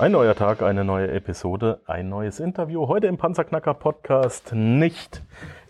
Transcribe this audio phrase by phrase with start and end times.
[0.00, 2.88] Ein neuer Tag, eine neue Episode, ein neues Interview.
[2.88, 5.22] Heute im Panzerknacker Podcast, nicht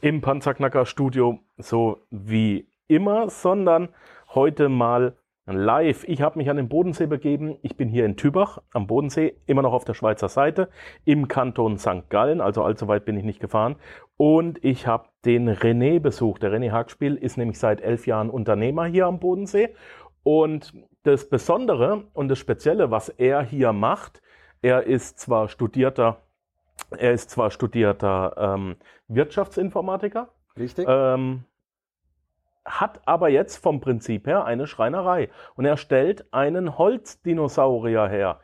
[0.03, 3.89] im Panzerknacker Studio, so wie immer, sondern
[4.33, 5.17] heute mal
[5.47, 6.05] live.
[6.07, 7.57] Ich habe mich an den Bodensee begeben.
[7.63, 10.69] Ich bin hier in Tübach am Bodensee, immer noch auf der Schweizer Seite,
[11.05, 12.09] im Kanton St.
[12.09, 13.75] Gallen, also allzu weit bin ich nicht gefahren.
[14.17, 16.45] Und ich habe den René besucht.
[16.45, 19.75] Der René Hagspiel ist nämlich seit elf Jahren Unternehmer hier am Bodensee.
[20.23, 24.23] Und das Besondere und das Spezielle, was er hier macht,
[24.63, 26.19] er ist zwar studierter,
[26.91, 28.77] er ist zwar studierter ähm,
[29.09, 30.29] Wirtschaftsinformatiker.
[30.59, 30.87] Richtig.
[30.89, 31.45] Ähm,
[32.65, 38.41] hat aber jetzt vom Prinzip her eine Schreinerei und er stellt einen Holzdinosaurier her.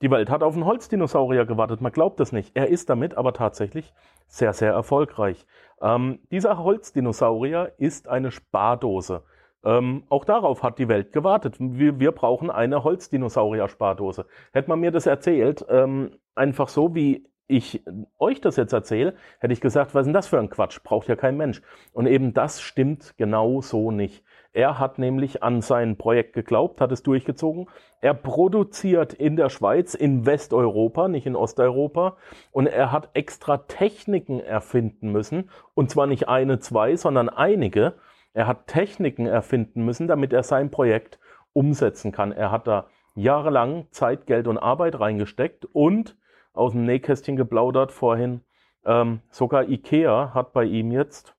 [0.00, 2.56] Die Welt hat auf einen Holzdinosaurier gewartet, man glaubt es nicht.
[2.56, 3.92] Er ist damit aber tatsächlich
[4.26, 5.46] sehr, sehr erfolgreich.
[5.80, 9.24] Ähm, dieser Holzdinosaurier ist eine Spardose.
[9.64, 11.56] Ähm, auch darauf hat die Welt gewartet.
[11.58, 14.26] Wir, wir brauchen eine Holzdinosaurier-Spardose.
[14.52, 17.82] Hätte man mir das erzählt, ähm, einfach so wie ich
[18.18, 20.82] euch das jetzt erzähle, hätte ich gesagt, was ist denn das für ein Quatsch?
[20.82, 21.60] Braucht ja kein Mensch.
[21.92, 24.24] Und eben das stimmt genau so nicht.
[24.54, 27.68] Er hat nämlich an sein Projekt geglaubt, hat es durchgezogen.
[28.00, 32.16] Er produziert in der Schweiz, in Westeuropa, nicht in Osteuropa.
[32.50, 35.50] Und er hat extra Techniken erfinden müssen.
[35.74, 37.94] Und zwar nicht eine, zwei, sondern einige.
[38.34, 41.18] Er hat Techniken erfinden müssen, damit er sein Projekt
[41.52, 42.32] umsetzen kann.
[42.32, 46.16] Er hat da jahrelang Zeit, Geld und Arbeit reingesteckt und
[46.54, 48.40] aus dem Nähkästchen geplaudert vorhin.
[48.84, 51.34] Ähm, sogar Ikea hat bei ihm jetzt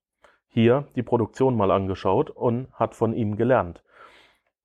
[0.48, 3.82] hier die Produktion mal angeschaut und hat von ihm gelernt.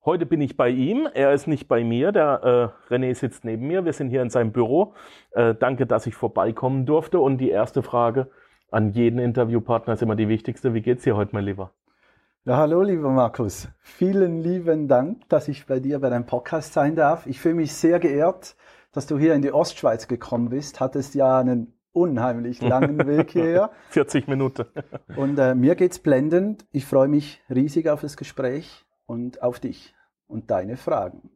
[0.02, 3.66] Heute bin ich bei ihm, er ist nicht bei mir, der äh, René sitzt neben
[3.66, 4.94] mir, wir sind hier in seinem Büro.
[5.32, 7.20] Äh, danke, dass ich vorbeikommen durfte.
[7.20, 8.30] Und die erste Frage
[8.70, 10.72] an jeden Interviewpartner ist immer die wichtigste.
[10.72, 11.72] Wie geht's dir heute, mein Lieber?
[12.46, 13.68] Ja, hallo, lieber Markus.
[13.80, 17.26] Vielen lieben Dank, dass ich bei dir bei deinem Podcast sein darf.
[17.26, 18.56] Ich fühle mich sehr geehrt,
[18.92, 20.80] dass du hier in die Ostschweiz gekommen bist.
[20.80, 23.70] Hattest ja einen unheimlich langen Weg hierher.
[23.90, 24.64] 40 Minuten.
[25.16, 26.64] und äh, mir geht's blendend.
[26.72, 29.94] Ich freue mich riesig auf das Gespräch und auf dich
[30.26, 31.28] und deine Fragen.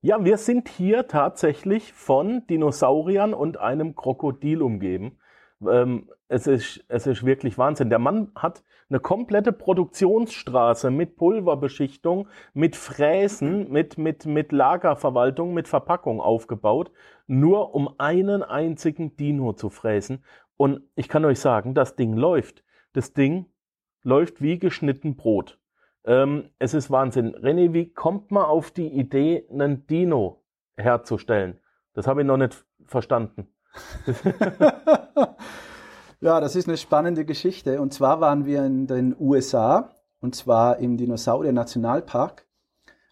[0.00, 5.18] Ja, wir sind hier tatsächlich von Dinosauriern und einem Krokodil umgeben.
[5.66, 7.90] Ähm, es, ist, es ist wirklich Wahnsinn.
[7.90, 15.68] Der Mann hat eine komplette Produktionsstraße mit Pulverbeschichtung, mit Fräsen, mit, mit, mit Lagerverwaltung, mit
[15.68, 16.90] Verpackung aufgebaut,
[17.26, 20.24] nur um einen einzigen Dino zu fräsen.
[20.56, 22.64] Und ich kann euch sagen, das Ding läuft.
[22.92, 23.46] Das Ding
[24.02, 25.58] läuft wie geschnitten Brot.
[26.04, 27.34] Ähm, es ist Wahnsinn.
[27.36, 30.42] René, wie kommt man auf die Idee, einen Dino
[30.76, 31.60] herzustellen?
[31.92, 33.48] Das habe ich noch nicht verstanden.
[36.20, 37.80] ja, das ist eine spannende Geschichte.
[37.80, 39.90] Und zwar waren wir in den USA,
[40.20, 42.46] und zwar im Dinosaurier Nationalpark.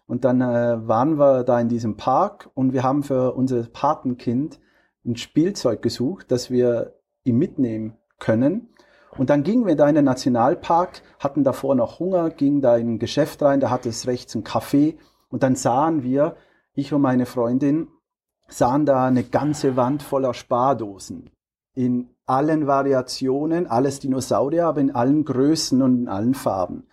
[0.07, 4.59] Und dann äh, waren wir da in diesem Park und wir haben für unser Patenkind
[5.05, 8.69] ein Spielzeug gesucht, das wir ihm mitnehmen können.
[9.17, 12.93] Und dann gingen wir da in den Nationalpark, hatten davor noch Hunger, gingen da in
[12.93, 14.97] ein Geschäft rein, da hatte es rechts ein Café
[15.29, 16.35] und dann sahen wir,
[16.73, 17.87] ich und meine Freundin,
[18.47, 21.29] sahen da eine ganze Wand voller Spardosen
[21.73, 26.87] in allen Variationen, alles Dinosaurier, aber in allen Größen und in allen Farben.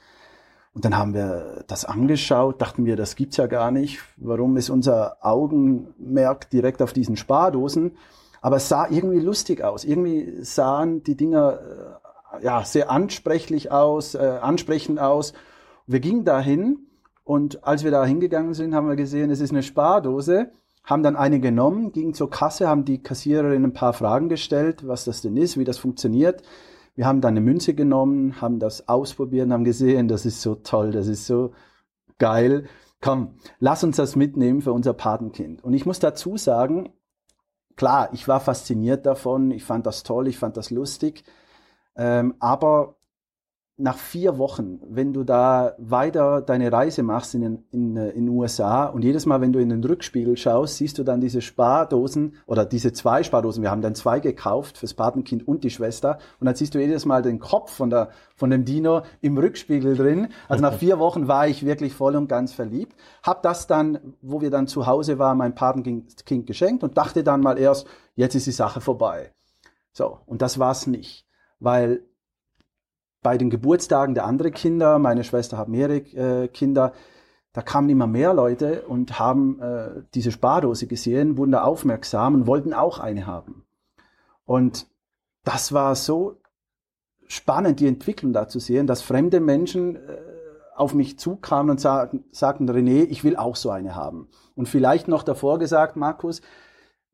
[0.74, 4.00] Und dann haben wir das angeschaut, dachten wir, das gibt's ja gar nicht.
[4.16, 7.96] Warum ist unser Augenmerk direkt auf diesen Spardosen?
[8.42, 9.84] Aber es sah irgendwie lustig aus.
[9.84, 11.60] Irgendwie sahen die Dinger
[12.40, 15.32] äh, ja sehr ansprechlich aus, äh, ansprechend aus.
[15.86, 16.88] Wir gingen dahin
[17.22, 20.50] und als wir da hingegangen sind, haben wir gesehen, es ist eine Spardose
[20.84, 25.04] haben dann eine genommen, gingen zur Kasse, haben die Kassiererin ein paar Fragen gestellt, was
[25.04, 26.42] das denn ist, wie das funktioniert.
[26.94, 30.92] Wir haben dann eine Münze genommen, haben das ausprobiert, haben gesehen, das ist so toll,
[30.92, 31.52] das ist so
[32.18, 32.66] geil.
[33.00, 35.64] Komm, lass uns das mitnehmen für unser Patenkind.
[35.64, 36.92] Und ich muss dazu sagen,
[37.76, 41.24] klar, ich war fasziniert davon, ich fand das toll, ich fand das lustig,
[41.96, 42.96] ähm, aber
[43.76, 48.84] nach vier Wochen, wenn du da weiter deine Reise machst in den in, in USA
[48.84, 52.64] und jedes Mal, wenn du in den Rückspiegel schaust, siehst du dann diese Spardosen oder
[52.64, 53.64] diese zwei Spardosen.
[53.64, 57.04] Wir haben dann zwei gekauft fürs Patenkind und die Schwester und dann siehst du jedes
[57.04, 60.28] Mal den Kopf von der von dem Dino im Rückspiegel drin.
[60.48, 62.94] Also nach vier Wochen war ich wirklich voll und ganz verliebt.
[63.24, 67.40] Hab das dann, wo wir dann zu Hause waren, mein Patenkind geschenkt und dachte dann
[67.40, 69.32] mal erst, jetzt ist die Sache vorbei.
[69.92, 71.26] So und das war's nicht,
[71.58, 72.04] weil
[73.24, 76.92] bei den Geburtstagen der anderen Kinder, meine Schwester hat mehrere äh, Kinder,
[77.54, 82.46] da kamen immer mehr Leute und haben äh, diese Spardose gesehen, wurden da aufmerksam und
[82.46, 83.64] wollten auch eine haben.
[84.44, 84.86] Und
[85.42, 86.36] das war so
[87.26, 90.00] spannend, die Entwicklung da zu sehen, dass fremde Menschen äh,
[90.76, 94.28] auf mich zukamen und sagen, sagten, René, ich will auch so eine haben.
[94.54, 96.42] Und vielleicht noch davor gesagt, Markus,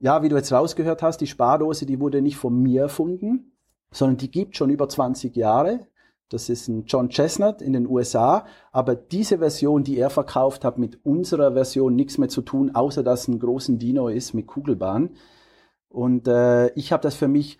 [0.00, 3.52] ja, wie du jetzt rausgehört hast, die Spardose, die wurde nicht von mir erfunden,
[3.92, 5.86] sondern die gibt schon über 20 Jahre.
[6.30, 8.46] Das ist ein John Chestnut in den USA.
[8.72, 13.02] Aber diese Version, die er verkauft hat, mit unserer Version nichts mehr zu tun, außer
[13.02, 15.10] dass es ein großen Dino ist mit Kugelbahn.
[15.88, 17.58] Und äh, ich habe das für mich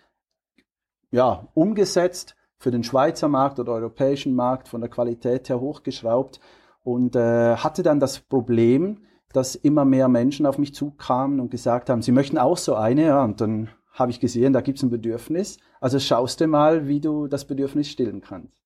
[1.11, 6.39] ja, umgesetzt für den Schweizer Markt oder europäischen Markt von der Qualität her hochgeschraubt
[6.83, 8.99] und äh, hatte dann das Problem,
[9.33, 13.05] dass immer mehr Menschen auf mich zukamen und gesagt haben, sie möchten auch so eine.
[13.07, 15.57] Ja, und dann habe ich gesehen, da gibt es ein Bedürfnis.
[15.81, 18.60] Also schaust du mal, wie du das Bedürfnis stillen kannst.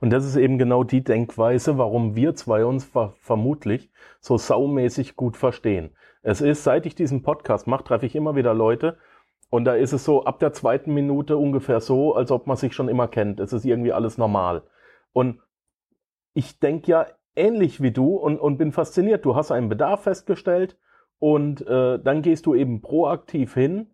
[0.00, 3.90] Und das ist eben genau die Denkweise, warum wir zwei uns ver vermutlich
[4.20, 5.96] so saumäßig gut verstehen.
[6.22, 8.98] Es ist, seit ich diesen Podcast mache, treffe ich immer wieder Leute
[9.50, 12.74] und da ist es so ab der zweiten Minute ungefähr so, als ob man sich
[12.74, 13.40] schon immer kennt.
[13.40, 14.62] Es ist irgendwie alles normal.
[15.12, 15.40] Und
[16.34, 19.24] ich denke ja ähnlich wie du und, und bin fasziniert.
[19.24, 20.78] Du hast einen Bedarf festgestellt
[21.18, 23.90] und äh, dann gehst du eben proaktiv hin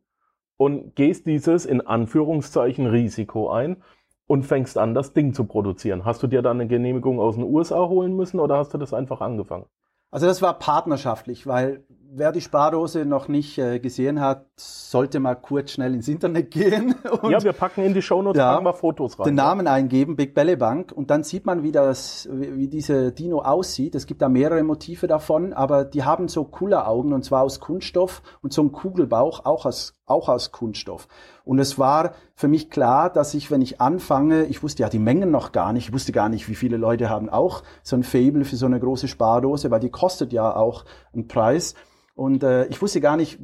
[0.57, 3.83] und gehst dieses in Anführungszeichen Risiko ein
[4.29, 6.05] und fängst an, das Ding zu produzieren.
[6.05, 8.95] Hast du dir dann eine Genehmigung aus den USA holen müssen oder hast du das
[8.95, 9.65] einfach angefangen?
[10.11, 15.35] Also das war partnerschaftlich, weil wer die Spardose noch nicht äh, gesehen hat, sollte mal
[15.35, 16.95] kurz schnell ins Internet gehen.
[17.29, 19.27] ja, wir packen in die Shownotes ja, mal Fotos rein.
[19.27, 23.41] Den Namen eingeben, Big Belly Bank, und dann sieht man, wie das, wie, diese Dino
[23.41, 23.95] aussieht.
[23.95, 27.61] Es gibt da mehrere Motive davon, aber die haben so coole Augen und zwar aus
[27.61, 31.07] Kunststoff und so ein Kugelbauch auch aus auch aus Kunststoff.
[31.49, 34.99] Und es war für mich klar, dass ich, wenn ich anfange, ich wusste ja die
[34.99, 38.03] Mengen noch gar nicht, ich wusste gar nicht, wie viele Leute haben auch so ein
[38.03, 40.85] Fable für so eine große Spardose, weil die kostet ja auch
[41.15, 41.75] einen Preis.
[42.15, 43.39] Und äh, ich wusste gar nicht,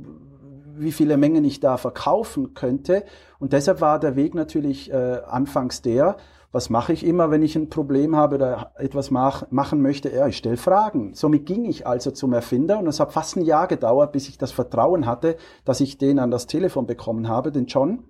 [0.76, 3.04] wie viele Mengen ich da verkaufen könnte.
[3.38, 6.18] Und deshalb war der Weg natürlich äh, anfangs der,
[6.54, 10.08] was mache ich immer, wenn ich ein Problem habe oder etwas mach, machen möchte?
[10.14, 11.12] Ja, ich stelle Fragen.
[11.12, 14.38] Somit ging ich also zum Erfinder und es hat fast ein Jahr gedauert, bis ich
[14.38, 18.04] das Vertrauen hatte, dass ich den an das Telefon bekommen habe, den John,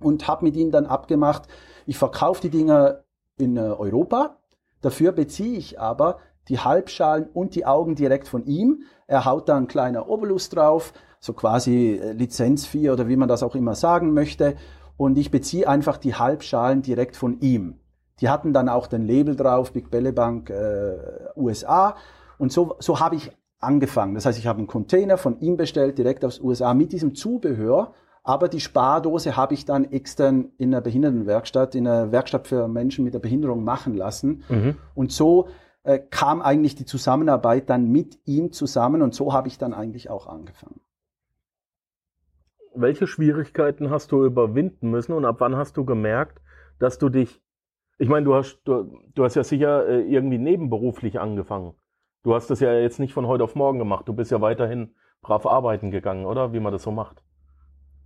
[0.00, 1.42] und habe mit ihm dann abgemacht,
[1.84, 3.04] ich verkaufe die Dinger
[3.36, 4.38] in äh, Europa,
[4.80, 6.16] dafür beziehe ich aber
[6.48, 8.84] die Halbschalen und die Augen direkt von ihm.
[9.06, 13.42] Er haut da ein kleiner Obolus drauf, so quasi äh, Lizenzvieh oder wie man das
[13.42, 14.56] auch immer sagen möchte.
[14.96, 17.80] Und ich beziehe einfach die Halbschalen direkt von ihm.
[18.22, 20.94] Die hatten dann auch den Label drauf, Big Belle Bank äh,
[21.36, 21.96] USA.
[22.38, 24.14] Und so, so habe ich angefangen.
[24.14, 27.94] Das heißt, ich habe einen Container von ihm bestellt, direkt aus USA mit diesem Zubehör.
[28.24, 33.04] Aber die Spardose habe ich dann extern in einer Behindertenwerkstatt, in einer Werkstatt für Menschen
[33.04, 34.44] mit der Behinderung machen lassen.
[34.48, 34.76] Mhm.
[34.94, 35.48] Und so
[35.82, 40.10] äh, kam eigentlich die Zusammenarbeit dann mit ihm zusammen und so habe ich dann eigentlich
[40.10, 40.80] auch angefangen.
[42.74, 46.40] Welche Schwierigkeiten hast du überwinden müssen und ab wann hast du gemerkt,
[46.78, 47.42] dass du dich,
[47.98, 51.74] ich meine, du hast, du, du hast ja sicher äh, irgendwie nebenberuflich angefangen.
[52.22, 54.08] Du hast das ja jetzt nicht von heute auf morgen gemacht.
[54.08, 56.52] Du bist ja weiterhin brav arbeiten gegangen, oder?
[56.52, 57.22] Wie man das so macht.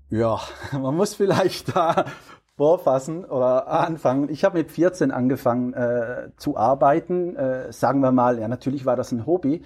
[0.09, 0.41] Ja,
[0.73, 2.07] man muss vielleicht da
[2.57, 4.29] vorfassen oder anfangen.
[4.31, 7.37] Ich habe mit 14 angefangen äh, zu arbeiten.
[7.37, 9.63] Äh, sagen wir mal, ja, natürlich war das ein Hobby.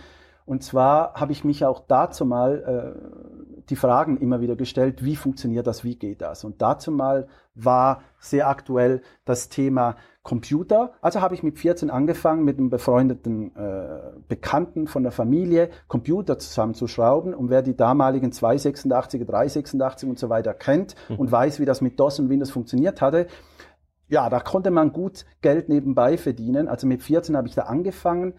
[0.46, 3.39] Und zwar habe ich mich auch dazu mal äh,
[3.70, 6.44] die Fragen immer wieder gestellt, wie funktioniert das, wie geht das?
[6.44, 10.92] Und dazu mal war sehr aktuell das Thema Computer.
[11.00, 16.38] Also habe ich mit 14 angefangen, mit einem befreundeten äh, Bekannten von der Familie Computer
[16.38, 17.32] zusammenzuschrauben.
[17.32, 21.16] Und wer die damaligen 286er, 386 und so weiter kennt mhm.
[21.16, 23.28] und weiß, wie das mit DOS und Windows funktioniert hatte,
[24.08, 26.68] ja, da konnte man gut Geld nebenbei verdienen.
[26.68, 28.34] Also mit 14 habe ich da angefangen.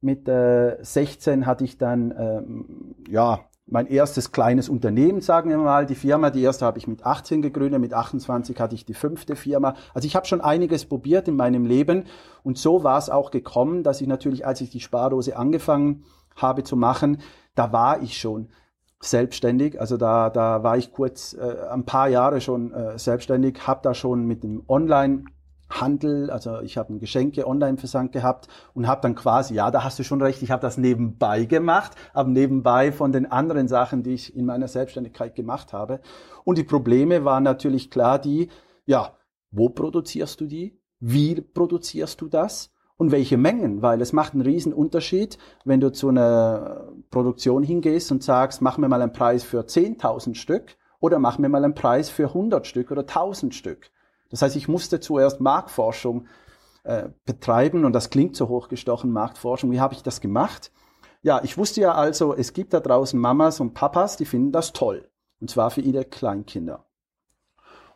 [0.00, 5.86] Mit äh, 16 hatte ich dann ähm, ja mein erstes kleines Unternehmen, sagen wir mal,
[5.86, 6.30] die Firma.
[6.30, 9.74] Die erste habe ich mit 18 gegründet, mit 28 hatte ich die fünfte Firma.
[9.92, 12.04] Also ich habe schon einiges probiert in meinem Leben
[12.44, 16.04] und so war es auch gekommen, dass ich natürlich, als ich die Spardose angefangen
[16.36, 17.18] habe zu machen,
[17.54, 18.50] da war ich schon
[19.00, 19.80] selbstständig.
[19.80, 23.94] Also da, da war ich kurz äh, ein paar Jahre schon äh, selbstständig, habe da
[23.94, 25.24] schon mit dem Online
[25.68, 30.04] Handel, also ich habe ein Geschenke-Online-Versand gehabt und habe dann quasi, ja, da hast du
[30.04, 34.36] schon recht, ich habe das nebenbei gemacht, aber nebenbei von den anderen Sachen, die ich
[34.36, 36.00] in meiner Selbstständigkeit gemacht habe.
[36.44, 38.48] Und die Probleme waren natürlich klar die,
[38.84, 39.14] ja,
[39.50, 40.78] wo produzierst du die?
[41.00, 42.72] Wie produzierst du das?
[42.98, 43.82] Und welche Mengen?
[43.82, 48.78] Weil es macht einen riesen Unterschied, wenn du zu einer Produktion hingehst und sagst, mach
[48.78, 52.66] mir mal einen Preis für 10.000 Stück oder mach mir mal einen Preis für 100
[52.66, 53.90] Stück oder 1000 Stück.
[54.30, 56.26] Das heißt, ich musste zuerst Marktforschung
[56.84, 59.70] äh, betreiben und das klingt so hochgestochen, Marktforschung.
[59.70, 60.72] Wie habe ich das gemacht?
[61.22, 64.72] Ja, ich wusste ja also, es gibt da draußen Mamas und Papas, die finden das
[64.72, 65.08] toll.
[65.40, 66.84] Und zwar für ihre Kleinkinder.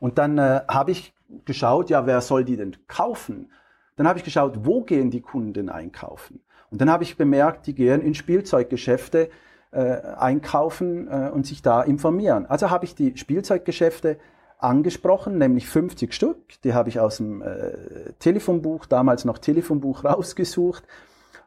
[0.00, 3.52] Und dann äh, habe ich geschaut, ja, wer soll die denn kaufen?
[3.96, 6.42] Dann habe ich geschaut, wo gehen die Kunden einkaufen?
[6.70, 9.30] Und dann habe ich bemerkt, die gehen in Spielzeuggeschäfte,
[9.72, 12.46] äh, einkaufen äh, und sich da informieren.
[12.46, 14.18] Also habe ich die Spielzeuggeschäfte
[14.62, 16.60] angesprochen, nämlich 50 Stück.
[16.62, 20.84] Die habe ich aus dem äh, Telefonbuch, damals noch Telefonbuch, rausgesucht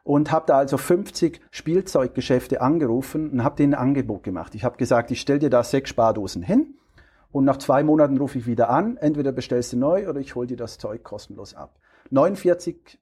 [0.02, 4.54] und habe da also 50 Spielzeuggeschäfte angerufen und habe denen ein Angebot gemacht.
[4.54, 6.74] Ich habe gesagt, ich stelle dir da sechs Spardosen hin
[7.32, 8.96] und nach zwei Monaten rufe ich wieder an.
[8.98, 11.80] Entweder bestellst du neu oder ich hole dir das Zeug kostenlos ab.
[12.10, 12.98] 49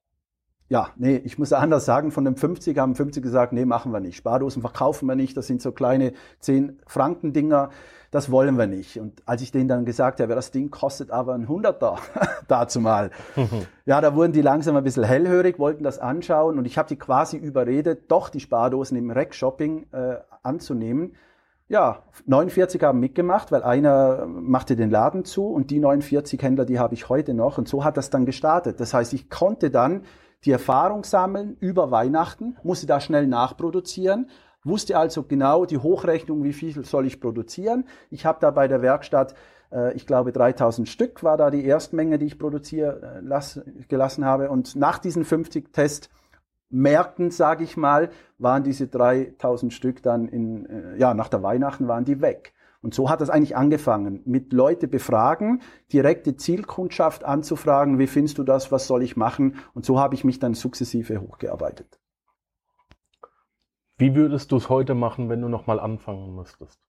[0.72, 4.00] ja, nee, ich muss anders sagen, von den 50 haben 50 gesagt, nee, machen wir
[4.00, 4.16] nicht.
[4.16, 7.68] Spardosen verkaufen wir nicht, das sind so kleine 10 Franken Dinger,
[8.10, 8.98] das wollen wir nicht.
[8.98, 11.96] Und als ich denen dann gesagt habe, das Ding kostet aber ein Hunderter,
[12.48, 13.10] dazu mal.
[13.84, 16.96] ja, da wurden die langsam ein bisschen hellhörig, wollten das anschauen und ich habe die
[16.96, 21.16] quasi überredet, doch die Spardosen im Rack-Shopping äh, anzunehmen.
[21.68, 26.78] Ja, 49 haben mitgemacht, weil einer machte den Laden zu und die 49 Händler, die
[26.78, 28.80] habe ich heute noch und so hat das dann gestartet.
[28.80, 30.04] Das heißt, ich konnte dann
[30.44, 34.28] die Erfahrung sammeln über Weihnachten, musste da schnell nachproduzieren,
[34.64, 37.84] wusste also genau die Hochrechnung, wie viel soll ich produzieren.
[38.10, 39.34] Ich habe da bei der Werkstatt,
[39.72, 44.50] äh, ich glaube 3000 Stück war da die Erstmenge, die ich produzieren äh, gelassen habe.
[44.50, 46.10] Und nach diesen 50 Tests
[46.70, 51.86] Märkten, sage ich mal, waren diese 3000 Stück dann in, äh, ja, nach der Weihnachten
[51.86, 52.54] waren die weg.
[52.82, 55.62] Und so hat das eigentlich angefangen, mit Leute befragen,
[55.92, 59.56] direkte Zielkundschaft anzufragen, wie findest du das, was soll ich machen?
[59.72, 62.00] Und so habe ich mich dann sukzessive hochgearbeitet.
[63.98, 66.80] Wie würdest du es heute machen, wenn du nochmal anfangen müsstest?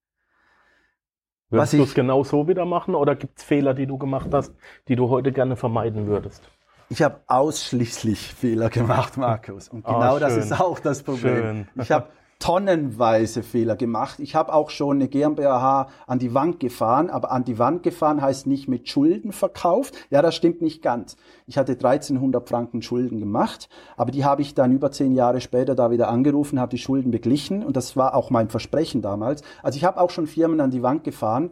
[1.51, 4.55] Würdest du es genau so wieder machen oder gibt es Fehler, die du gemacht hast,
[4.87, 6.41] die du heute gerne vermeiden würdest?
[6.89, 9.69] Ich habe ausschließlich Fehler gemacht, Markus.
[9.69, 11.35] Und ah, genau oh, das ist auch das Problem.
[11.35, 11.67] Schön.
[11.75, 12.07] Ich habe
[12.39, 14.19] tonnenweise Fehler gemacht.
[14.19, 18.21] Ich habe auch schon eine GmbH an die Wand gefahren, aber an die Wand gefahren
[18.21, 19.95] heißt nicht mit Schulden verkauft.
[20.09, 21.15] Ja, das stimmt nicht ganz.
[21.47, 25.75] Ich hatte 1300 Franken Schulden gemacht, aber die habe ich dann über zehn Jahre später
[25.75, 29.41] da wieder angerufen, habe die Schulden beglichen und das war auch mein Versprechen damals.
[29.61, 31.51] Also ich habe auch schon Firmen an die Wand gefahren,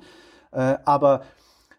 [0.52, 1.22] äh, aber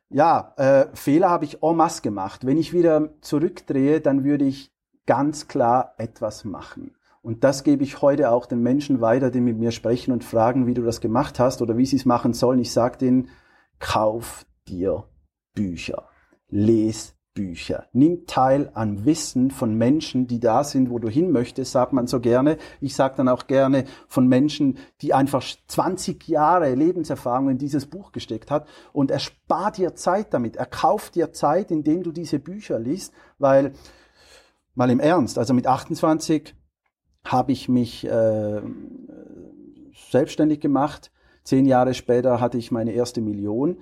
[0.08, 2.46] ja, äh, Fehler habe ich en masse gemacht.
[2.46, 4.72] Wenn ich wieder zurückdrehe, dann würde ich
[5.06, 6.94] ganz klar etwas machen.
[7.22, 10.66] Und das gebe ich heute auch den Menschen weiter, die mit mir sprechen und fragen,
[10.66, 12.58] wie du das gemacht hast oder wie sie es machen sollen.
[12.58, 13.28] Ich sage denen,
[13.78, 15.04] kauf dir
[15.54, 16.08] Bücher,
[16.48, 17.86] les Bücher.
[17.92, 22.06] Nimm teil an Wissen von Menschen, die da sind, wo du hin möchtest, sagt man
[22.06, 22.58] so gerne.
[22.80, 28.12] Ich sage dann auch gerne von Menschen, die einfach 20 Jahre Lebenserfahrung in dieses Buch
[28.12, 30.56] gesteckt hat und er spart dir Zeit damit.
[30.56, 33.72] Er kauft dir Zeit, indem du diese Bücher liest, weil,
[34.74, 36.54] mal im Ernst, also mit 28
[37.24, 38.60] habe ich mich äh,
[40.10, 41.10] selbstständig gemacht.
[41.44, 43.78] Zehn Jahre später hatte ich meine erste Million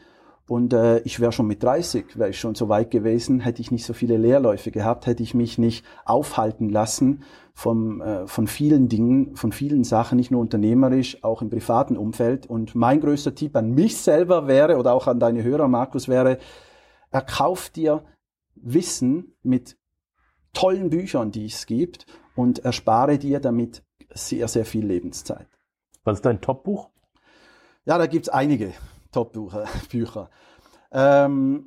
[0.51, 3.71] und äh, ich wäre schon mit 30, wäre ich schon so weit gewesen, hätte ich
[3.71, 7.23] nicht so viele Leerläufe gehabt, hätte ich mich nicht aufhalten lassen
[7.55, 12.47] vom, äh, von vielen Dingen, von vielen Sachen, nicht nur unternehmerisch, auch im privaten Umfeld.
[12.47, 16.39] Und mein größter Tipp an mich selber wäre oder auch an deine Hörer, Markus, wäre,
[17.13, 18.03] erkauf dir
[18.57, 19.79] Wissen mit
[20.53, 23.83] tollen Büchern, die es gibt und erspare dir damit
[24.13, 25.47] sehr, sehr viel Lebenszeit.
[26.05, 26.91] Was ist dein Top-Buch?
[27.85, 28.73] Ja, da gibt es einige
[29.13, 30.31] Top-Bücher.
[30.93, 31.67] Ähm,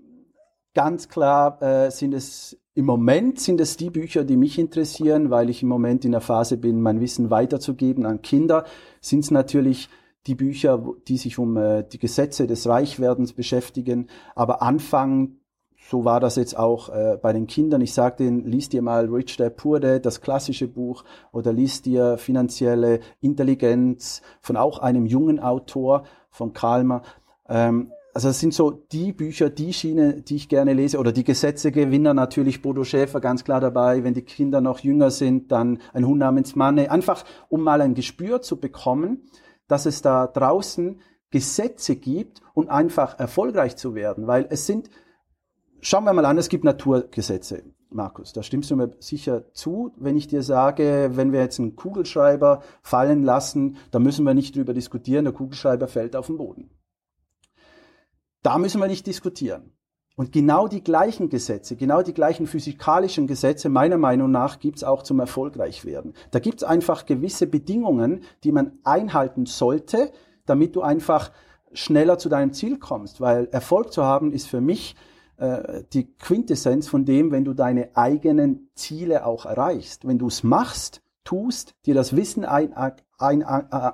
[0.74, 5.50] ganz klar äh, sind es im Moment sind es die Bücher, die mich interessieren, weil
[5.50, 8.66] ich im Moment in der Phase bin, mein Wissen weiterzugeben an Kinder.
[9.00, 9.90] Sind es natürlich
[10.26, 15.40] die Bücher, die sich um äh, die Gesetze des Reichwerdens beschäftigen, aber anfangen
[15.90, 17.82] so war das jetzt auch äh, bei den Kindern.
[17.82, 21.82] Ich sage denen, lies dir mal Rich Dad Poor Dad, das klassische Buch, oder lies
[21.82, 27.04] dir Finanzielle Intelligenz von auch einem jungen Autor, von Kalmer.
[27.48, 31.24] Ähm, also es sind so die Bücher, die Schiene, die ich gerne lese, oder die
[31.24, 34.04] Gesetzegewinner natürlich, Bodo Schäfer ganz klar dabei.
[34.04, 36.92] Wenn die Kinder noch jünger sind, dann ein Hund namens Manne.
[36.92, 39.24] Einfach, um mal ein Gespür zu bekommen,
[39.68, 41.00] dass es da draußen
[41.32, 44.92] Gesetze gibt und einfach erfolgreich zu werden, weil es sind
[45.86, 47.62] Schauen wir mal an, es gibt Naturgesetze.
[47.90, 51.76] Markus, da stimmst du mir sicher zu, wenn ich dir sage, wenn wir jetzt einen
[51.76, 56.70] Kugelschreiber fallen lassen, da müssen wir nicht drüber diskutieren, der Kugelschreiber fällt auf den Boden.
[58.44, 59.74] Da müssen wir nicht diskutieren.
[60.16, 65.04] Und genau die gleichen Gesetze, genau die gleichen physikalischen Gesetze, meiner Meinung nach, gibt's auch
[65.04, 66.14] zum Erfolgreichwerden.
[66.32, 70.14] Da gibt's einfach gewisse Bedingungen, die man einhalten sollte,
[70.46, 71.34] damit du einfach
[71.74, 73.20] schneller zu deinem Ziel kommst.
[73.20, 74.96] Weil Erfolg zu haben ist für mich
[75.44, 80.08] äh, die Quintessenz von dem, wenn du deine eigenen Ziele auch erreichst.
[80.08, 83.92] Wenn du es machst, tust, dir das Wissen ein, ein, ein, äh,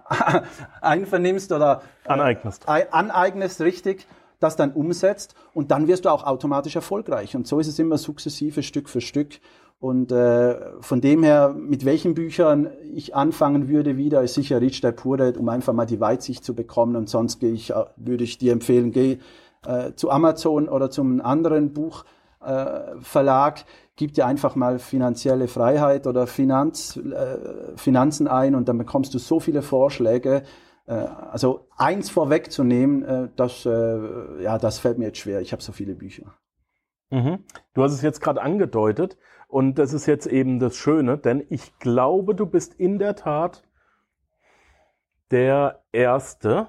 [0.82, 2.68] einvernimmst oder äh, aneignest.
[2.68, 4.06] aneignest, richtig,
[4.40, 7.36] das dann umsetzt und dann wirst du auch automatisch erfolgreich.
[7.36, 9.40] Und so ist es immer sukzessive, Stück für Stück.
[9.80, 14.82] Und äh, von dem her, mit welchen Büchern ich anfangen würde wieder, ist sicher Rich
[14.82, 16.96] Dad Poor Dad, um einfach mal die Weitsicht zu bekommen.
[16.96, 19.18] Und sonst gehe ich, äh, würde ich dir empfehlen, geh
[19.66, 23.64] äh, zu Amazon oder zum anderen Buchverlag, äh,
[23.96, 29.20] gib dir einfach mal finanzielle Freiheit oder Finanz, äh, Finanzen ein und dann bekommst du
[29.20, 30.44] so viele Vorschläge.
[30.86, 35.42] Äh, also eins vorwegzunehmen, äh, das, äh, ja, das fällt mir jetzt schwer.
[35.42, 36.34] Ich habe so viele Bücher.
[37.12, 37.44] Mhm.
[37.74, 41.78] Du hast es jetzt gerade angedeutet und das ist jetzt eben das Schöne, denn ich
[41.80, 43.64] glaube, du bist in der Tat
[45.32, 46.68] der Erste,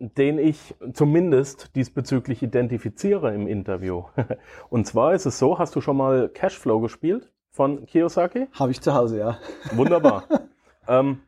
[0.00, 4.04] den ich zumindest diesbezüglich identifiziere im Interview.
[4.70, 8.48] Und zwar ist es so, hast du schon mal Cashflow gespielt von Kiyosaki?
[8.52, 9.38] Habe ich zu Hause, ja.
[9.72, 10.24] Wunderbar.
[10.88, 11.20] ähm,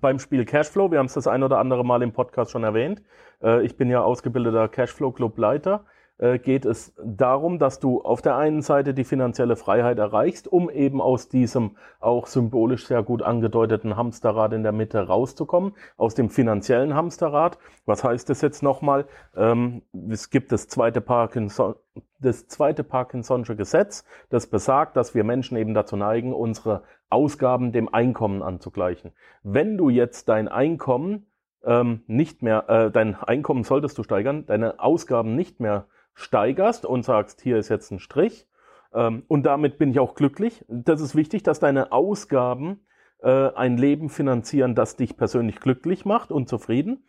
[0.00, 3.02] beim Spiel Cashflow, wir haben es das ein oder andere Mal im Podcast schon erwähnt,
[3.42, 8.22] äh, ich bin ja ausgebildeter Cashflow Club Leiter äh, geht es darum, dass du auf
[8.22, 13.22] der einen Seite die finanzielle Freiheit erreichst, um eben aus diesem auch symbolisch sehr gut
[13.22, 17.58] angedeuteten Hamsterrad in der Mitte rauszukommen, aus dem finanziellen Hamsterrad.
[17.86, 19.06] Was heißt das jetzt nochmal?
[19.36, 21.74] Ähm, es gibt das zweite Parkinson,
[22.20, 27.92] das zweite Parkinson'sche Gesetz, das besagt, dass wir Menschen eben dazu neigen, unsere Ausgaben dem
[27.92, 29.12] Einkommen anzugleichen.
[29.42, 31.26] Wenn du jetzt dein Einkommen
[31.64, 35.86] ähm, nicht mehr, äh, dein Einkommen solltest du steigern, deine Ausgaben nicht mehr
[36.18, 38.46] steigerst und sagst, hier ist jetzt ein Strich.
[38.92, 40.64] Ähm, und damit bin ich auch glücklich.
[40.68, 42.80] Das ist wichtig, dass deine Ausgaben
[43.22, 47.04] äh, ein Leben finanzieren, das dich persönlich glücklich macht und zufrieden.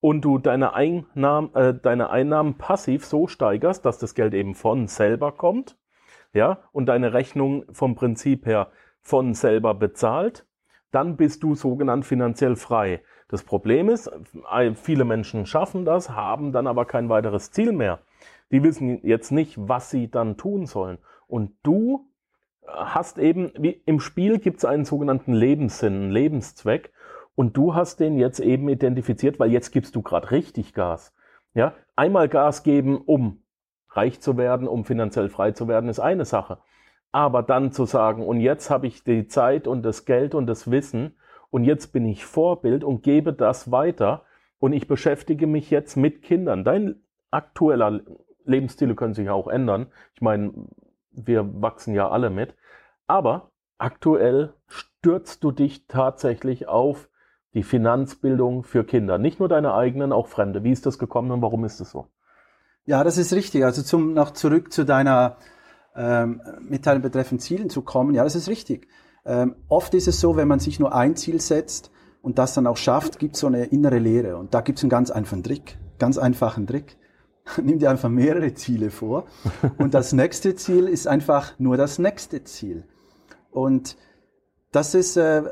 [0.00, 4.86] Und du deine Einnahmen, äh, deine Einnahmen passiv so steigerst, dass das Geld eben von
[4.88, 5.78] selber kommt.
[6.32, 10.46] Ja, und deine Rechnung vom Prinzip her von selber bezahlt,
[10.92, 13.02] dann bist du sogenannt finanziell frei.
[13.28, 14.10] Das Problem ist,
[14.52, 18.00] äh, viele Menschen schaffen das, haben dann aber kein weiteres Ziel mehr.
[18.50, 20.98] Die wissen jetzt nicht, was sie dann tun sollen.
[21.26, 22.06] Und du
[22.66, 26.92] hast eben, wie im Spiel gibt es einen sogenannten Lebenssinn, einen Lebenszweck.
[27.34, 31.14] Und du hast den jetzt eben identifiziert, weil jetzt gibst du gerade richtig Gas.
[31.54, 33.42] Ja, einmal Gas geben, um
[33.90, 36.58] reich zu werden, um finanziell frei zu werden, ist eine Sache.
[37.12, 40.70] Aber dann zu sagen, und jetzt habe ich die Zeit und das Geld und das
[40.70, 41.16] Wissen
[41.50, 44.22] und jetzt bin ich Vorbild und gebe das weiter
[44.60, 46.62] und ich beschäftige mich jetzt mit Kindern.
[46.62, 48.00] Dein aktueller
[48.44, 49.86] Lebensstile können sich auch ändern.
[50.14, 50.52] Ich meine,
[51.12, 52.54] wir wachsen ja alle mit.
[53.06, 57.08] Aber aktuell stürzt du dich tatsächlich auf
[57.54, 59.18] die Finanzbildung für Kinder.
[59.18, 60.62] Nicht nur deine eigenen, auch Fremde.
[60.62, 62.06] Wie ist das gekommen und warum ist es so?
[62.84, 63.64] Ja, das ist richtig.
[63.64, 65.36] Also zum noch zurück zu deiner
[65.96, 68.14] ähm, Mitteilung betreffend Zielen zu kommen.
[68.14, 68.88] Ja, das ist richtig.
[69.24, 71.90] Ähm, oft ist es so, wenn man sich nur ein Ziel setzt
[72.22, 74.36] und das dann auch schafft, gibt es so eine innere Leere.
[74.36, 75.78] Und da gibt es einen ganz einfachen Trick.
[75.98, 76.96] Ganz einfachen Trick.
[77.62, 79.24] nimm dir einfach mehrere Ziele vor.
[79.78, 82.84] Und das nächste Ziel ist einfach nur das nächste Ziel.
[83.50, 83.96] Und
[84.72, 85.42] das ist, äh,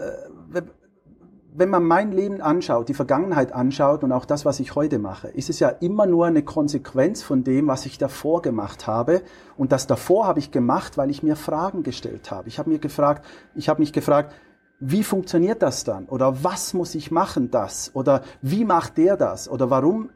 [1.59, 5.29] wenn man mein Leben anschaut, die Vergangenheit anschaut und auch das, was ich heute mache,
[5.29, 9.23] ist es ja immer nur eine Konsequenz von dem, was ich davor gemacht habe.
[9.57, 12.49] Und das davor habe ich gemacht, weil ich mir Fragen gestellt habe.
[12.49, 14.35] Ich habe mir gefragt, ich habe mich gefragt,
[14.81, 16.07] wie funktioniert das dann?
[16.07, 17.91] Oder was muss ich machen das?
[17.95, 19.49] Oder wie macht der das?
[19.49, 20.11] Oder warum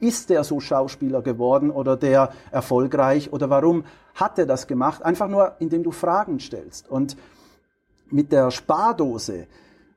[0.00, 5.02] ist der so Schauspieler geworden oder der erfolgreich oder warum hat er das gemacht?
[5.02, 6.90] Einfach nur, indem du Fragen stellst.
[6.90, 7.16] Und
[8.10, 9.46] mit der Spardose,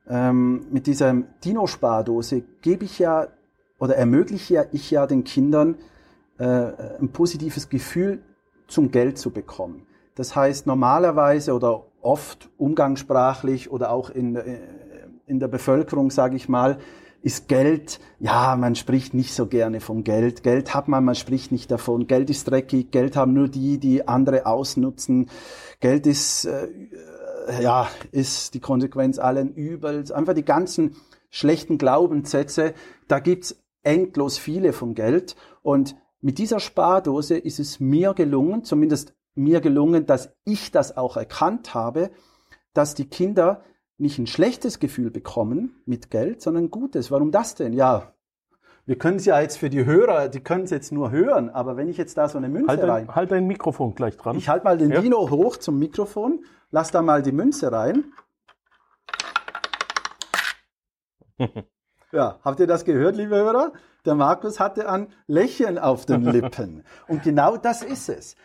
[0.08, 3.28] ähm, mit dieser Dino-Spardose gebe ich ja
[3.78, 5.76] oder ermögliche ja ich ja den Kindern
[6.38, 6.44] äh,
[7.00, 8.22] ein positives Gefühl
[8.66, 9.86] zum Geld zu bekommen.
[10.14, 14.58] Das heißt normalerweise oder oft umgangssprachlich oder auch in, äh,
[15.26, 16.78] in der Bevölkerung, sage ich mal,
[17.22, 20.42] ist Geld, ja, man spricht nicht so gerne von Geld.
[20.42, 22.06] Geld hat man, man spricht nicht davon.
[22.06, 25.28] Geld ist dreckig, Geld haben nur die, die andere ausnutzen.
[25.80, 26.68] Geld ist, äh,
[27.60, 30.12] ja, ist die Konsequenz allen Übels.
[30.12, 30.96] Einfach die ganzen
[31.30, 32.74] schlechten Glaubenssätze,
[33.08, 35.34] da gibt's endlos viele von Geld.
[35.62, 41.16] Und mit dieser Spardose ist es mir gelungen, zumindest mir gelungen, dass ich das auch
[41.16, 42.10] erkannt habe,
[42.74, 43.62] dass die Kinder
[43.98, 47.10] nicht ein schlechtes Gefühl bekommen mit Geld, sondern ein gutes.
[47.10, 47.72] Warum das denn?
[47.72, 48.14] Ja,
[48.86, 51.76] wir können es ja jetzt für die Hörer, die können es jetzt nur hören, aber
[51.76, 53.14] wenn ich jetzt da so eine Münze halt rein.
[53.14, 54.36] halt dein Mikrofon gleich dran.
[54.38, 55.02] Ich halte mal den ja.
[55.02, 58.12] Dino hoch zum Mikrofon, lass da mal die Münze rein.
[62.12, 63.72] ja, habt ihr das gehört, liebe Hörer?
[64.06, 66.82] Der Markus hatte ein Lächeln auf den Lippen.
[67.08, 68.36] Und genau das ist es.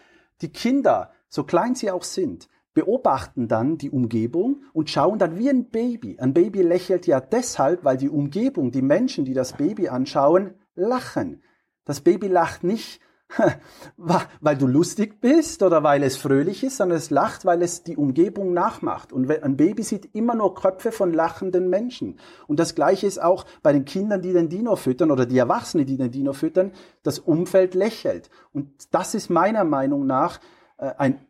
[0.42, 5.50] Die Kinder, so klein sie auch sind, beobachten dann die Umgebung und schauen dann wie
[5.50, 6.18] ein Baby.
[6.20, 11.44] Ein Baby lächelt ja deshalb, weil die Umgebung, die Menschen, die das Baby anschauen, lachen.
[11.86, 13.00] Das Baby lacht nicht,
[13.98, 17.98] weil du lustig bist oder weil es fröhlich ist, sondern es lacht, weil es die
[17.98, 19.12] Umgebung nachmacht.
[19.12, 22.20] Und ein Baby sieht immer nur Köpfe von lachenden Menschen.
[22.48, 25.86] Und das Gleiche ist auch bei den Kindern, die den Dino füttern oder die Erwachsenen,
[25.86, 26.72] die den Dino füttern.
[27.02, 28.30] Das Umfeld lächelt.
[28.52, 30.40] Und das ist meiner Meinung nach
[30.78, 31.26] äh, ein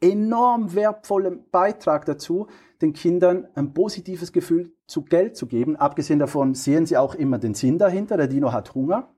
[0.00, 2.46] enorm wertvoller Beitrag dazu,
[2.80, 5.76] den Kindern ein positives Gefühl zu Geld zu geben.
[5.76, 8.16] Abgesehen davon sehen sie auch immer den Sinn dahinter.
[8.16, 9.12] Der Dino hat Hunger.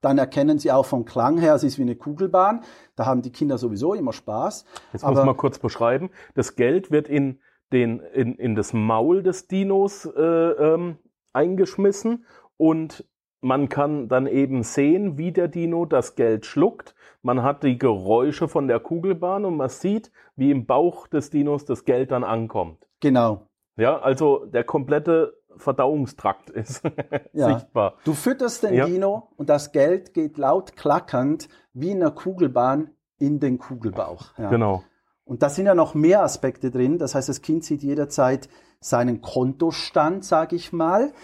[0.00, 2.60] Dann erkennen sie auch vom Klang her, es ist wie eine Kugelbahn.
[2.94, 4.66] Da haben die Kinder sowieso immer Spaß.
[4.92, 6.10] Jetzt Aber muss man kurz beschreiben.
[6.34, 7.40] Das Geld wird in,
[7.72, 10.98] den, in, in das Maul des Dinos äh, ähm,
[11.32, 12.26] eingeschmissen
[12.58, 13.06] und
[13.40, 16.94] man kann dann eben sehen, wie der Dino das Geld schluckt.
[17.24, 21.64] Man hat die Geräusche von der Kugelbahn und man sieht, wie im Bauch des Dinos
[21.64, 22.86] das Geld dann ankommt.
[23.00, 23.48] Genau.
[23.76, 26.82] Ja, also der komplette Verdauungstrakt ist
[27.32, 27.54] ja.
[27.54, 27.94] sichtbar.
[28.04, 28.84] Du fütterst den ja.
[28.84, 34.36] Dino und das Geld geht laut klackernd wie in einer Kugelbahn in den Kugelbauch.
[34.36, 34.50] Ja.
[34.50, 34.84] Genau.
[35.24, 36.98] Und da sind ja noch mehr Aspekte drin.
[36.98, 41.14] Das heißt, das Kind sieht jederzeit seinen Kontostand, sage ich mal.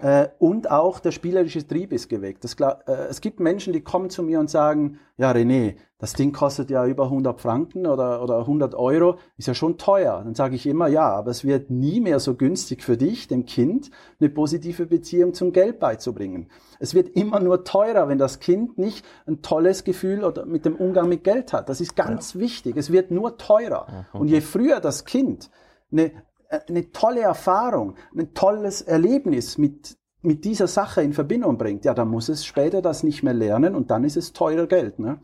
[0.00, 2.44] Äh, und auch der spielerische Trieb ist geweckt.
[2.44, 6.32] Das, äh, es gibt Menschen, die kommen zu mir und sagen, ja René, das Ding
[6.32, 10.22] kostet ja über 100 Franken oder, oder 100 Euro, ist ja schon teuer.
[10.24, 13.44] Dann sage ich immer, ja, aber es wird nie mehr so günstig für dich, dem
[13.44, 16.48] Kind, eine positive Beziehung zum Geld beizubringen.
[16.78, 20.76] Es wird immer nur teurer, wenn das Kind nicht ein tolles Gefühl oder mit dem
[20.76, 21.68] Umgang mit Geld hat.
[21.68, 22.40] Das ist ganz ja.
[22.40, 22.76] wichtig.
[22.76, 24.06] Es wird nur teurer.
[24.12, 25.50] Und je früher das Kind
[25.90, 26.12] eine
[26.48, 32.08] eine tolle Erfahrung, ein tolles Erlebnis mit, mit dieser Sache in Verbindung bringt, ja, dann
[32.08, 34.98] muss es später das nicht mehr lernen und dann ist es teurer Geld.
[34.98, 35.20] Ne?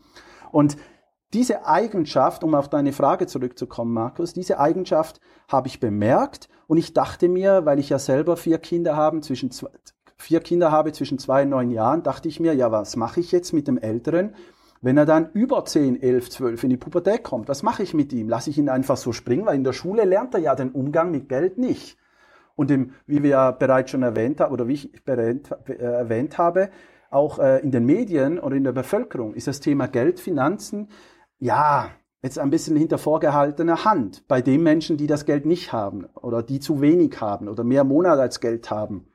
[0.51, 0.77] Und
[1.33, 6.93] diese Eigenschaft, um auf deine Frage zurückzukommen, Markus, diese Eigenschaft habe ich bemerkt und ich
[6.93, 9.69] dachte mir, weil ich ja selber vier Kinder habe, zwischen zwei,
[10.17, 13.31] vier Kinder habe zwischen zwei und neun Jahren, dachte ich mir, ja, was mache ich
[13.31, 14.33] jetzt mit dem Älteren?
[14.81, 18.13] Wenn er dann über 10, 11, 12 in die Pubertät kommt, was mache ich mit
[18.13, 18.29] ihm?
[18.29, 19.45] Lasse ich ihn einfach so springen?
[19.45, 21.97] Weil in der Schule lernt er ja den Umgang mit Geld nicht.
[22.55, 26.37] Und im, wie wir ja bereits schon erwähnt haben, oder wie ich bereits äh, erwähnt
[26.37, 26.69] habe,
[27.09, 30.89] auch äh, in den Medien oder in der Bevölkerung ist das Thema Geld, Finanzen,
[31.39, 31.89] ja,
[32.21, 36.41] jetzt ein bisschen hinter vorgehaltener Hand bei den Menschen, die das Geld nicht haben oder
[36.41, 39.07] die zu wenig haben oder mehr Monat als Geld haben,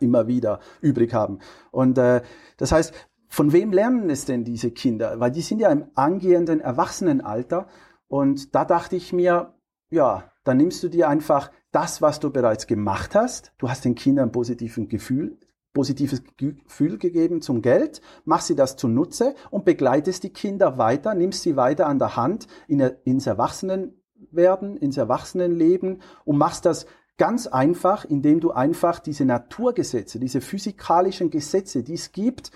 [0.00, 1.38] immer wieder übrig haben.
[1.70, 2.22] Und äh,
[2.56, 2.92] das heißt,
[3.28, 5.18] von wem lernen es denn diese Kinder?
[5.20, 7.68] Weil die sind ja im angehenden Erwachsenenalter.
[8.08, 9.54] Und da dachte ich mir,
[9.90, 13.52] ja, dann nimmst du dir einfach das, was du bereits gemacht hast.
[13.58, 15.38] Du hast den Kindern ein positives Gefühl,
[15.74, 21.42] positives Gefühl gegeben zum Geld, machst sie das zunutze und begleitest die Kinder weiter, nimmst
[21.42, 26.86] sie weiter an der Hand in, ins Erwachsenenwerden, ins Erwachsenenleben und machst das
[27.18, 32.50] ganz einfach, indem du einfach diese Naturgesetze, diese physikalischen Gesetze, die es gibt,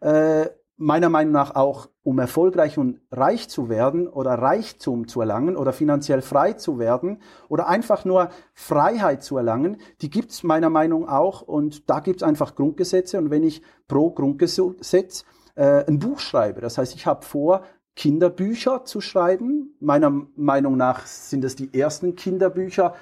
[0.00, 5.56] äh, meiner Meinung nach auch, um erfolgreich und reich zu werden oder Reichtum zu erlangen
[5.56, 11.08] oder finanziell frei zu werden oder einfach nur Freiheit zu erlangen, die gibt's meiner Meinung
[11.08, 16.60] auch und da gibt's einfach Grundgesetze und wenn ich pro Grundgesetz äh, ein Buch schreibe,
[16.60, 17.62] das heißt, ich habe vor,
[17.96, 19.74] Kinderbücher zu schreiben.
[19.80, 22.94] Meiner Meinung nach sind es die ersten Kinderbücher,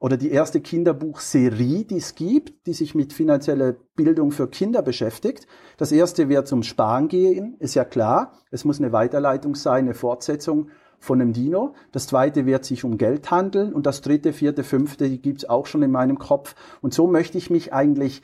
[0.00, 5.46] oder die erste Kinderbuchserie, die es gibt, die sich mit finanzieller Bildung für Kinder beschäftigt.
[5.76, 8.32] Das erste wird zum Sparen gehen, ist ja klar.
[8.50, 11.74] Es muss eine Weiterleitung sein, eine Fortsetzung von einem Dino.
[11.92, 15.66] Das zweite wird sich um Geld handeln und das dritte, vierte, fünfte, die gibt's auch
[15.66, 16.54] schon in meinem Kopf.
[16.80, 18.22] Und so möchte ich mich eigentlich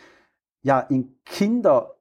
[0.63, 1.97] ja in Kinder,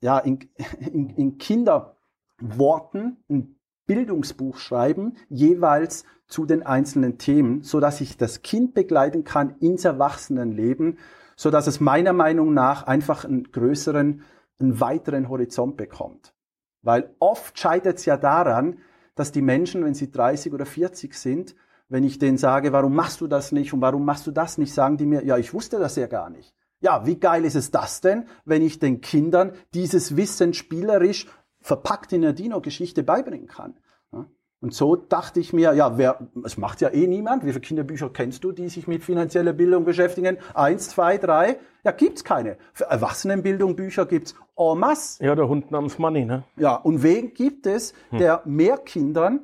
[0.00, 0.40] ja in,
[0.80, 8.42] in, in Kinderworten, in Bildungsbuch schreiben, jeweils zu den einzelnen Themen, so dass ich das
[8.42, 10.98] Kind begleiten kann ins Erwachsenenleben,
[11.36, 14.22] so dass es meiner Meinung nach einfach einen größeren,
[14.58, 16.34] einen weiteren Horizont bekommt.
[16.82, 18.78] Weil oft scheitert es ja daran,
[19.14, 21.54] dass die Menschen, wenn sie 30 oder 40 sind,
[21.88, 24.72] wenn ich denen sage, warum machst du das nicht und warum machst du das nicht,
[24.74, 26.54] sagen die mir, ja, ich wusste das ja gar nicht.
[26.80, 31.26] Ja, wie geil ist es das denn, wenn ich den Kindern dieses Wissen spielerisch
[31.60, 33.78] verpackt in der Dino-Geschichte beibringen kann.
[34.60, 37.44] Und so dachte ich mir, ja, wer, es macht ja eh niemand.
[37.44, 40.38] Wie viele Kinderbücher kennst du, die sich mit finanzieller Bildung beschäftigen?
[40.54, 41.58] Eins, zwei, drei?
[41.84, 42.56] Ja, gibt's keine.
[42.72, 45.22] Für Erwachsenenbildung Bücher gibt's en masse.
[45.22, 46.44] Ja, der Hund namens Money, ne?
[46.56, 48.18] Ja, und wen gibt es, hm.
[48.18, 49.40] der mehr Kindern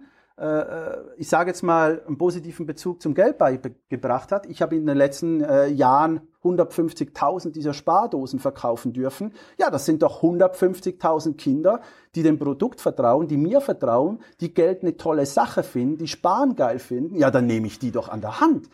[1.19, 4.47] ich sage jetzt mal, einen positiven Bezug zum Geld beigebracht hat.
[4.47, 9.35] Ich habe in den letzten äh, Jahren 150.000 dieser Spardosen verkaufen dürfen.
[9.59, 11.81] Ja, das sind doch 150.000 Kinder,
[12.15, 16.57] die dem Produkt vertrauen, die mir vertrauen, die Geld eine tolle Sache finden, die Sparen
[16.57, 17.17] geil finden.
[17.17, 18.69] Ja, dann nehme ich die doch an der Hand.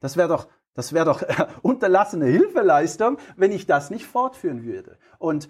[0.00, 1.22] Das wäre doch, das wäre doch
[1.62, 4.98] unterlassene Hilfeleistung, wenn ich das nicht fortführen würde.
[5.18, 5.48] Und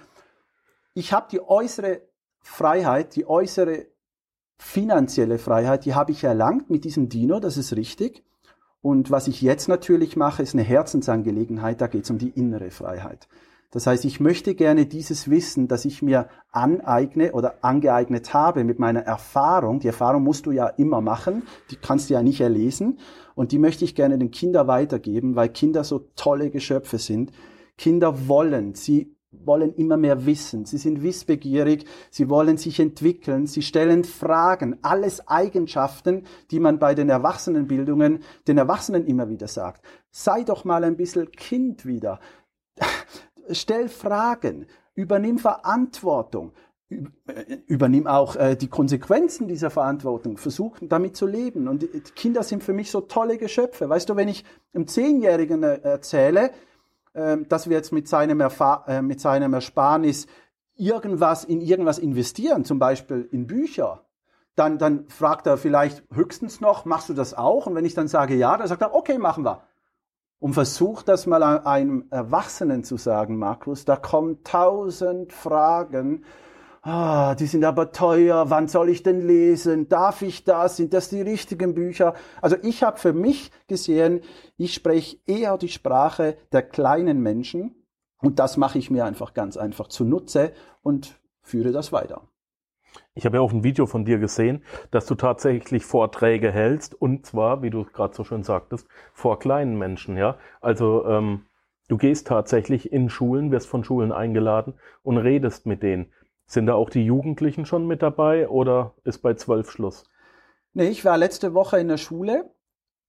[0.92, 2.02] ich habe die äußere
[2.40, 3.86] Freiheit, die äußere
[4.58, 8.24] finanzielle Freiheit, die habe ich erlangt mit diesem Dino, das ist richtig.
[8.82, 12.70] Und was ich jetzt natürlich mache, ist eine Herzensangelegenheit, da geht es um die innere
[12.70, 13.28] Freiheit.
[13.70, 18.78] Das heißt, ich möchte gerne dieses Wissen, das ich mir aneigne oder angeeignet habe mit
[18.78, 22.98] meiner Erfahrung, die Erfahrung musst du ja immer machen, die kannst du ja nicht erlesen,
[23.34, 27.32] und die möchte ich gerne den Kindern weitergeben, weil Kinder so tolle Geschöpfe sind.
[27.76, 29.13] Kinder wollen, sie
[29.44, 35.26] wollen immer mehr wissen, sie sind wissbegierig, sie wollen sich entwickeln, sie stellen Fragen, alles
[35.28, 39.84] Eigenschaften, die man bei den Erwachsenenbildungen den Erwachsenen immer wieder sagt.
[40.10, 42.20] Sei doch mal ein bisschen Kind wieder
[43.50, 46.52] stell Fragen, übernimm Verantwortung,
[47.66, 51.66] übernimm auch äh, die Konsequenzen dieser Verantwortung, versuch damit zu leben.
[51.66, 53.88] Und die Kinder sind für mich so tolle Geschöpfe.
[53.88, 54.44] Weißt du, wenn ich
[54.74, 56.52] einem Zehnjährigen äh, erzähle, äh,
[57.48, 60.26] dass wir jetzt mit seinem, Erfa äh, mit seinem Ersparnis
[60.76, 64.04] irgendwas in irgendwas investieren, zum Beispiel in Bücher,
[64.56, 67.66] dann, dann fragt er vielleicht höchstens noch, machst du das auch?
[67.66, 69.62] Und wenn ich dann sage ja, dann sagt er, okay, machen wir.
[70.38, 76.24] Und versuch das mal einem Erwachsenen zu sagen, Markus, da kommen tausend Fragen.
[76.86, 78.50] Ah, die sind aber teuer.
[78.50, 79.88] Wann soll ich denn lesen?
[79.88, 80.76] Darf ich das?
[80.76, 82.12] Sind das die richtigen Bücher?
[82.42, 84.20] Also ich habe für mich gesehen,
[84.58, 87.74] ich spreche eher die Sprache der kleinen Menschen
[88.20, 92.28] und das mache ich mir einfach ganz einfach zunutze und führe das weiter.
[93.14, 97.24] Ich habe ja auch ein Video von dir gesehen, dass du tatsächlich Vorträge hältst und
[97.24, 100.36] zwar, wie du gerade so schön sagtest, vor kleinen Menschen, ja.
[100.60, 101.46] Also ähm,
[101.88, 106.12] du gehst tatsächlich in Schulen, wirst von Schulen eingeladen und redest mit denen.
[106.46, 110.04] Sind da auch die Jugendlichen schon mit dabei oder ist bei zwölf Schluss?
[110.72, 112.50] Nee, ich war letzte Woche in der Schule.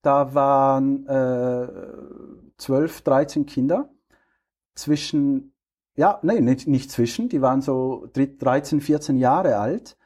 [0.01, 1.67] Da waren äh,
[2.57, 3.89] zwölf, äh, 13 Kinder
[4.75, 5.55] zwischen
[5.95, 9.97] ja, nee, nicht, nicht zwischen, die waren so 13, 14 Jahre alt.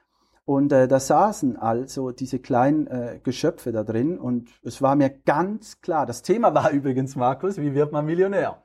[0.45, 5.09] Und äh, da saßen also diese kleinen äh, Geschöpfe da drin und es war mir
[5.09, 8.61] ganz klar, das Thema war übrigens, Markus, wie wird man Millionär?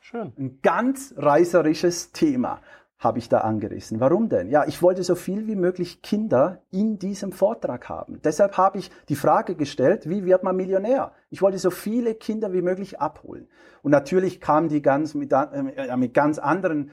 [0.00, 0.34] Schön.
[0.38, 2.60] Ein ganz reißerisches Thema
[3.04, 4.00] habe ich da angerissen.
[4.00, 4.48] Warum denn?
[4.48, 8.20] Ja, ich wollte so viel wie möglich Kinder in diesem Vortrag haben.
[8.24, 11.12] Deshalb habe ich die Frage gestellt, wie wird man Millionär?
[11.30, 13.46] Ich wollte so viele Kinder wie möglich abholen.
[13.82, 16.90] Und natürlich kamen die ganz mit, äh, mit ganz anderen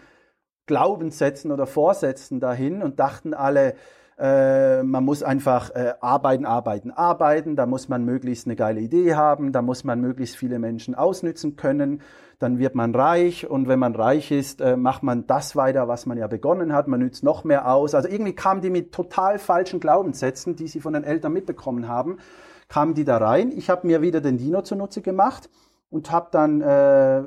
[0.66, 3.76] Glaubenssätzen oder Vorsätzen dahin und dachten alle,
[4.22, 7.56] äh, man muss einfach äh, arbeiten, arbeiten, arbeiten.
[7.56, 9.52] Da muss man möglichst eine geile Idee haben.
[9.52, 12.04] Da muss man möglichst viele Menschen ausnützen können.
[12.38, 13.50] Dann wird man reich.
[13.50, 16.88] Und wenn man reich ist, äh, macht man das weiter, was man ja begonnen hat.
[16.88, 17.96] Man nützt noch mehr aus.
[17.96, 22.20] Also irgendwie kamen die mit total falschen Glaubenssätzen, die sie von den Eltern mitbekommen haben,
[22.68, 23.52] kamen die da rein.
[23.52, 25.50] Ich habe mir wieder den Dino zunutze gemacht
[25.90, 27.24] und habe dann äh,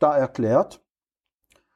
[0.00, 0.80] da erklärt,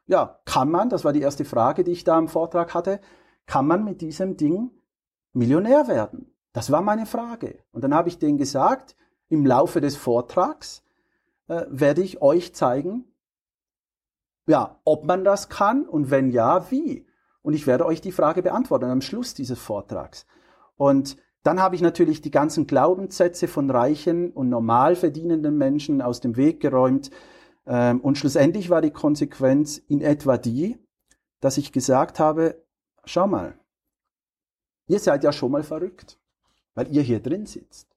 [0.06, 2.98] ja, kann man, das war die erste Frage, die ich da im Vortrag hatte,
[3.46, 4.70] kann man mit diesem Ding
[5.32, 6.32] Millionär werden?
[6.52, 7.58] Das war meine Frage.
[7.72, 8.96] Und dann habe ich denen gesagt,
[9.28, 10.82] im Laufe des Vortrags
[11.48, 13.04] äh, werde ich euch zeigen,
[14.46, 17.06] ja, ob man das kann und wenn ja, wie.
[17.42, 20.26] Und ich werde euch die Frage beantworten am Schluss dieses Vortrags.
[20.76, 26.20] Und dann habe ich natürlich die ganzen Glaubenssätze von reichen und normal verdienenden Menschen aus
[26.20, 27.10] dem Weg geräumt.
[27.66, 30.78] Ähm, und schlussendlich war die Konsequenz in etwa die,
[31.40, 32.61] dass ich gesagt habe,
[33.04, 33.58] schau mal,
[34.88, 36.18] ihr seid ja schon mal verrückt,
[36.74, 37.88] weil ihr hier drin sitzt.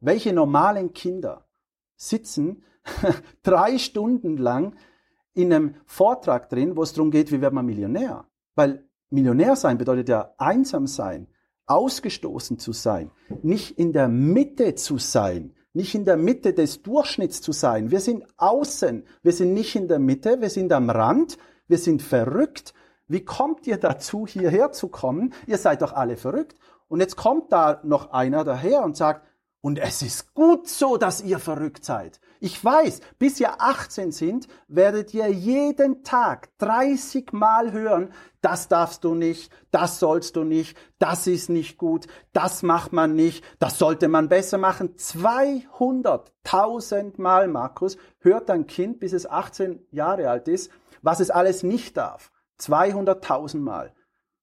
[0.00, 1.46] Welche normalen Kinder
[1.96, 2.64] sitzen
[3.42, 4.74] drei Stunden lang
[5.34, 8.26] in einem Vortrag drin, wo es darum geht, wie wird man Millionär?
[8.54, 11.28] Weil Millionär sein bedeutet ja einsam sein,
[11.66, 13.10] ausgestoßen zu sein,
[13.42, 17.90] nicht in der Mitte zu sein, nicht in der Mitte des Durchschnitts zu sein.
[17.90, 22.02] Wir sind außen, wir sind nicht in der Mitte, wir sind am Rand, wir sind
[22.02, 22.74] verrückt,
[23.10, 25.34] wie kommt ihr dazu, hierher zu kommen?
[25.46, 26.54] Ihr seid doch alle verrückt.
[26.86, 29.26] Und jetzt kommt da noch einer daher und sagt,
[29.60, 32.18] und es ist gut so, dass ihr verrückt seid.
[32.38, 39.02] Ich weiß, bis ihr 18 sind, werdet ihr jeden Tag 30 Mal hören, das darfst
[39.04, 43.78] du nicht, das sollst du nicht, das ist nicht gut, das macht man nicht, das
[43.78, 44.96] sollte man besser machen.
[44.96, 50.70] 200.000 Mal, Markus, hört dein Kind, bis es 18 Jahre alt ist,
[51.02, 52.29] was es alles nicht darf.
[52.60, 53.92] 200.000 Mal.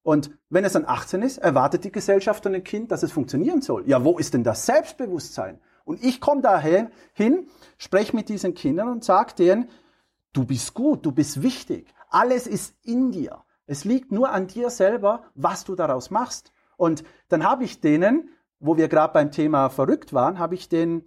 [0.04, 3.62] Und wenn es dann 18 ist, erwartet die Gesellschaft von dem Kind, dass es funktionieren
[3.62, 3.88] soll.
[3.88, 5.60] Ja, wo ist denn das Selbstbewusstsein?
[5.84, 9.70] Und ich komme daher hin, spreche mit diesen Kindern und sage denen,
[10.34, 11.94] du bist gut, du bist wichtig.
[12.10, 13.44] Alles ist in dir.
[13.66, 16.52] Es liegt nur an dir selber, was du daraus machst.
[16.78, 21.04] Und dann habe ich denen, wo wir gerade beim Thema verrückt waren, habe ich denen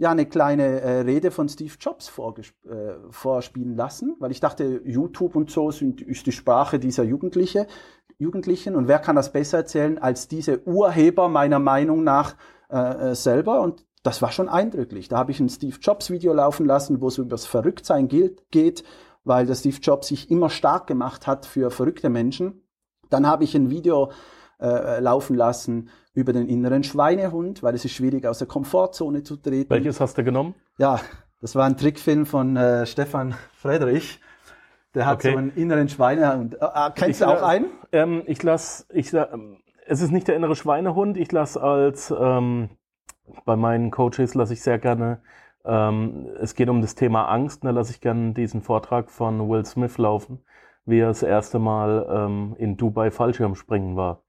[0.00, 5.36] ja eine kleine äh, Rede von Steve Jobs äh, vorspielen lassen, weil ich dachte, YouTube
[5.36, 7.66] und so sind, ist die Sprache dieser Jugendliche.
[8.16, 8.76] Jugendlichen.
[8.76, 12.34] Und wer kann das besser erzählen als diese Urheber meiner Meinung nach
[12.70, 13.60] äh, äh selber?
[13.60, 15.08] Und das war schon eindrücklich.
[15.08, 18.84] Da habe ich ein Steve Jobs Video laufen lassen, wo es über das Verrücktsein geht,
[19.24, 22.62] weil der Steve Jobs sich immer stark gemacht hat für verrückte Menschen.
[23.10, 24.12] Dann habe ich ein Video
[24.60, 29.36] äh, laufen lassen über den inneren Schweinehund, weil es ist schwierig aus der Komfortzone zu
[29.36, 29.70] treten.
[29.70, 30.54] Welches hast du genommen?
[30.78, 31.00] Ja,
[31.40, 34.20] das war ein Trickfilm von äh, Stefan Friedrich.
[34.94, 35.32] Der hat okay.
[35.32, 36.54] so einen inneren Schweinehund.
[36.54, 37.66] Äh, äh kennst ich, du auch einen?
[37.92, 39.26] Ähm, ich lasse, ich, äh,
[39.86, 41.16] es ist nicht der innere Schweinehund.
[41.16, 42.70] Ich lasse als ähm,
[43.44, 45.22] bei meinen Coaches lasse ich sehr gerne.
[45.64, 47.64] Ähm, es geht um das Thema Angst.
[47.64, 50.44] Da lasse ich gerne diesen Vortrag von Will Smith laufen,
[50.84, 54.22] wie er das erste Mal ähm, in Dubai Fallschirmspringen war.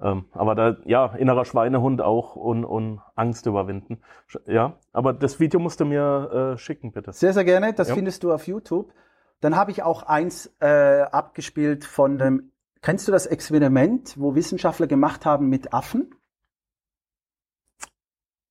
[0.00, 4.02] Ähm, aber da, ja, innerer Schweinehund auch und, und Angst überwinden.
[4.46, 7.12] Ja, aber das Video musst du mir äh, schicken, bitte.
[7.12, 7.72] Sehr, sehr gerne.
[7.72, 7.94] Das ja.
[7.94, 8.92] findest du auf YouTube.
[9.40, 14.86] Dann habe ich auch eins äh, abgespielt von dem, kennst du das Experiment, wo Wissenschaftler
[14.86, 16.14] gemacht haben mit Affen?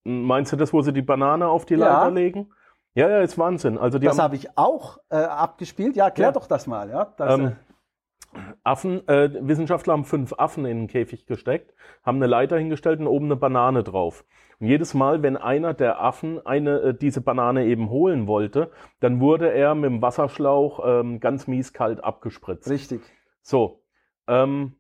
[0.04, 2.08] Meinst du das, wo sie die Banane auf die Leiter ja.
[2.08, 2.52] legen?
[2.94, 3.78] Ja, ja, ist Wahnsinn.
[3.78, 5.96] Also die das habe ich auch äh, abgespielt.
[5.96, 6.32] Ja, klär ja.
[6.32, 6.90] doch das mal.
[6.90, 7.56] Ja, das, ähm, äh,
[8.64, 13.08] Affen, äh, Wissenschaftler haben fünf Affen in den Käfig gesteckt, haben eine Leiter hingestellt und
[13.08, 14.26] oben eine Banane drauf.
[14.60, 19.20] Und jedes Mal, wenn einer der Affen eine, äh, diese Banane eben holen wollte, dann
[19.20, 22.70] wurde er mit dem Wasserschlauch ähm, ganz mies kalt abgespritzt.
[22.70, 23.02] Richtig.
[23.42, 23.82] So.
[24.28, 24.78] Ähm,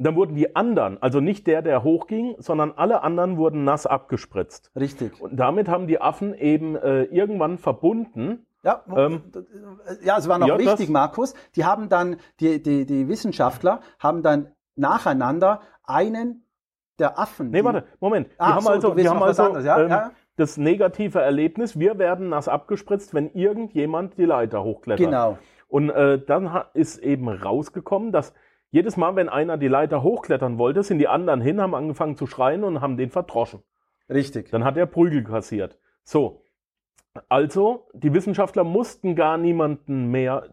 [0.00, 4.70] dann wurden die anderen, also nicht der, der hochging, sondern alle anderen wurden nass abgespritzt.
[4.76, 5.20] Richtig.
[5.20, 9.22] Und damit haben die Affen eben äh, irgendwann verbunden, ja, ähm,
[10.02, 11.34] ja, es war noch ja, wichtig, Markus.
[11.56, 16.44] Die haben dann, die, die, die Wissenschaftler haben dann nacheinander einen
[16.98, 17.50] der Affen.
[17.50, 18.28] Nee, warte, Moment.
[18.38, 19.80] Ah, haben so, also, die haben also anderes, ja?
[19.80, 20.10] Ähm, ja?
[20.36, 25.04] das negative Erlebnis, wir werden nass abgespritzt, wenn irgendjemand die Leiter hochklettert.
[25.04, 25.38] Genau.
[25.66, 28.34] Und äh, dann ist eben rausgekommen, dass
[28.70, 32.26] jedes Mal, wenn einer die Leiter hochklettern wollte, sind die anderen hin, haben angefangen zu
[32.26, 33.62] schreien und haben den verdroschen.
[34.08, 34.50] Richtig.
[34.50, 35.78] Dann hat er Prügel kassiert.
[36.04, 36.42] So,
[37.28, 40.48] also, die Wissenschaftler mussten gar niemanden mehr,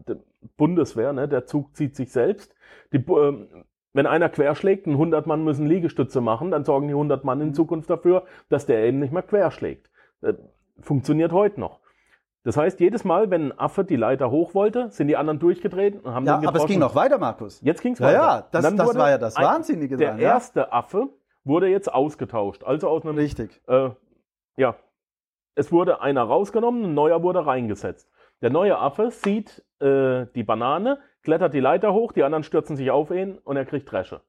[0.57, 2.53] Bundeswehr, ne, der Zug zieht sich selbst.
[2.93, 3.47] Die, äh,
[3.93, 7.53] wenn einer querschlägt, 100 Mann müssen Liegestütze machen, dann sorgen die 100 Mann in mhm.
[7.53, 9.89] Zukunft dafür, dass der eben nicht mehr querschlägt.
[10.21, 10.33] Äh,
[10.81, 11.79] funktioniert heute noch.
[12.43, 16.03] Das heißt, jedes Mal, wenn ein Affe die Leiter hoch wollte, sind die anderen durchgedreht
[16.03, 17.59] und haben ja, den aber es ging noch weiter, Markus.
[17.61, 18.13] Jetzt ging es weiter.
[18.13, 19.97] Ja, ja, das, das war ja das Wahnsinnige.
[19.97, 21.09] Der erste Affe
[21.43, 22.63] wurde jetzt ausgetauscht.
[22.63, 23.15] Also aus einem...
[23.15, 23.61] Richtig.
[23.67, 23.89] Äh,
[24.57, 24.75] ja,
[25.55, 28.09] es wurde einer rausgenommen, ein neuer wurde reingesetzt.
[28.41, 32.91] Der neue Affe sieht äh, die Banane, klettert die Leiter hoch, die anderen stürzen sich
[32.91, 34.21] auf ihn und er kriegt Dresche.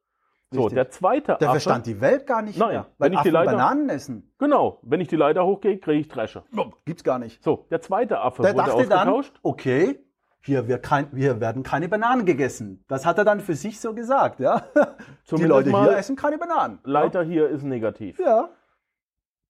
[0.50, 1.44] So, der zweite der Affe.
[1.44, 2.86] Der verstand die Welt gar nicht nein, mehr.
[2.98, 4.32] Weil wenn ich Affen die Leiter, Bananen essen.
[4.38, 6.44] Genau, wenn ich die Leiter hochgehe, kriege ich Dresche.
[6.84, 7.42] Gibt's gar nicht.
[7.42, 9.34] So, der zweite Affe der wurde dachte ausgetauscht.
[9.34, 9.98] Dann, okay,
[10.40, 12.84] hier, wir, kein, hier, werden keine Bananen gegessen.
[12.86, 14.62] Das hat er dann für sich so gesagt, ja.
[15.24, 16.78] Zumindest die Leute hier essen keine Bananen.
[16.84, 17.28] Leiter ja?
[17.28, 18.20] hier ist negativ.
[18.20, 18.50] Ja.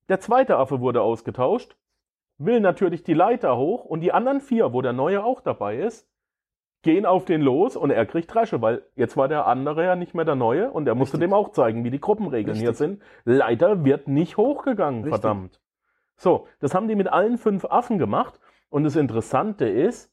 [0.09, 1.77] Der zweite Affe wurde ausgetauscht
[2.38, 6.09] will natürlich die Leiter hoch und die anderen vier, wo der Neue auch dabei ist,
[6.83, 10.14] gehen auf den los und er kriegt Dresche, weil jetzt war der andere ja nicht
[10.14, 11.31] mehr der Neue und er musste Richtig.
[11.31, 12.69] dem auch zeigen, wie die Gruppenregeln Richtig.
[12.69, 13.03] hier sind.
[13.25, 15.21] Leiter wird nicht hochgegangen, Richtig.
[15.21, 15.61] verdammt.
[16.16, 18.38] So, das haben die mit allen fünf Affen gemacht
[18.69, 20.12] und das Interessante ist,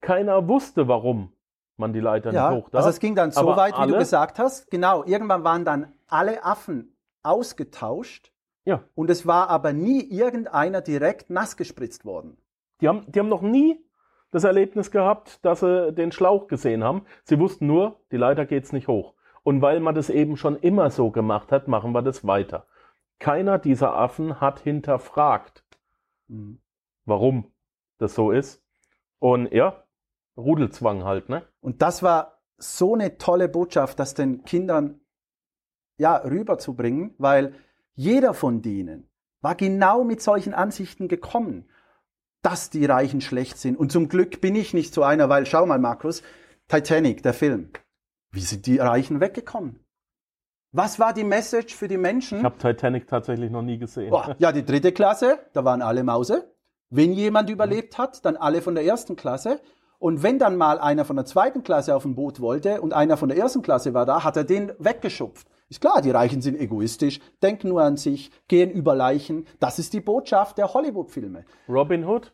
[0.00, 1.32] keiner wusste, warum
[1.76, 2.80] man die Leiter ja, nicht hoch darf.
[2.80, 4.70] Also es ging dann so weit, wie du gesagt hast.
[4.70, 8.33] Genau, irgendwann waren dann alle Affen ausgetauscht
[8.64, 8.84] ja.
[8.94, 12.36] Und es war aber nie irgendeiner direkt nass gespritzt worden.
[12.80, 13.84] Die haben, die haben noch nie
[14.30, 17.04] das Erlebnis gehabt, dass sie den Schlauch gesehen haben.
[17.22, 19.14] Sie wussten nur, die Leiter geht's nicht hoch.
[19.42, 22.66] Und weil man das eben schon immer so gemacht hat, machen wir das weiter.
[23.18, 25.64] Keiner dieser Affen hat hinterfragt,
[26.28, 26.58] mhm.
[27.04, 27.52] warum
[27.98, 28.64] das so ist.
[29.18, 29.84] Und ja,
[30.36, 31.42] Rudelzwang halt, ne?
[31.60, 35.00] Und das war so eine tolle Botschaft, das den Kindern
[35.96, 37.54] ja rüberzubringen, weil
[37.94, 39.08] jeder von denen
[39.40, 41.68] war genau mit solchen Ansichten gekommen,
[42.42, 43.76] dass die Reichen schlecht sind.
[43.76, 46.22] Und zum Glück bin ich nicht so einer, weil schau mal, Markus,
[46.68, 47.70] Titanic, der Film.
[48.30, 49.80] Wie sind die Reichen weggekommen?
[50.72, 52.38] Was war die Message für die Menschen?
[52.38, 54.12] Ich habe Titanic tatsächlich noch nie gesehen.
[54.12, 56.52] Oh, ja, die dritte Klasse, da waren alle Mause.
[56.90, 59.60] Wenn jemand überlebt hat, dann alle von der ersten Klasse.
[59.98, 63.16] Und wenn dann mal einer von der zweiten Klasse auf dem Boot wollte und einer
[63.16, 65.48] von der ersten Klasse war da, hat er den weggeschupft.
[65.74, 69.44] Ist klar, die Reichen sind egoistisch, denken nur an sich, gehen über Leichen.
[69.58, 71.44] Das ist die Botschaft der Hollywood-Filme.
[71.68, 72.32] Robin Hood?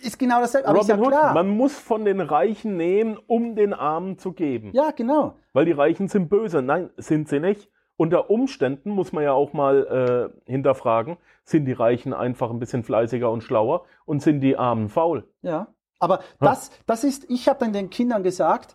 [0.00, 0.68] Ist genau dasselbe.
[0.68, 1.34] Aber Robin Hood, klar.
[1.34, 4.70] man muss von den Reichen nehmen, um den Armen zu geben.
[4.72, 5.34] Ja, genau.
[5.52, 6.62] Weil die Reichen sind böse.
[6.62, 7.68] Nein, sind sie nicht.
[7.98, 12.84] Unter Umständen muss man ja auch mal äh, hinterfragen, sind die Reichen einfach ein bisschen
[12.84, 15.28] fleißiger und schlauer und sind die Armen faul?
[15.42, 15.66] Ja.
[15.98, 18.74] Aber das, das ist, ich habe dann den Kindern gesagt,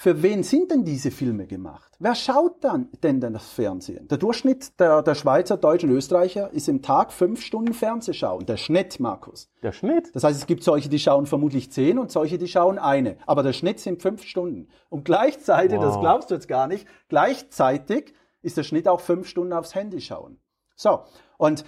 [0.00, 1.92] für wen sind denn diese Filme gemacht?
[1.98, 4.08] Wer schaut dann denn das Fernsehen?
[4.08, 8.46] Der Durchschnitt der, der Schweizer, Deutschen, Österreicher ist im Tag fünf Stunden Fernsehschauen.
[8.46, 9.50] Der Schnitt, Markus.
[9.62, 10.10] Der Schnitt?
[10.16, 13.18] Das heißt, es gibt solche, die schauen vermutlich zehn und solche, die schauen eine.
[13.26, 14.68] Aber der Schnitt sind fünf Stunden.
[14.88, 15.84] Und gleichzeitig, wow.
[15.84, 20.00] das glaubst du jetzt gar nicht, gleichzeitig ist der Schnitt auch fünf Stunden aufs Handy
[20.00, 20.40] schauen.
[20.76, 21.00] So.
[21.36, 21.66] Und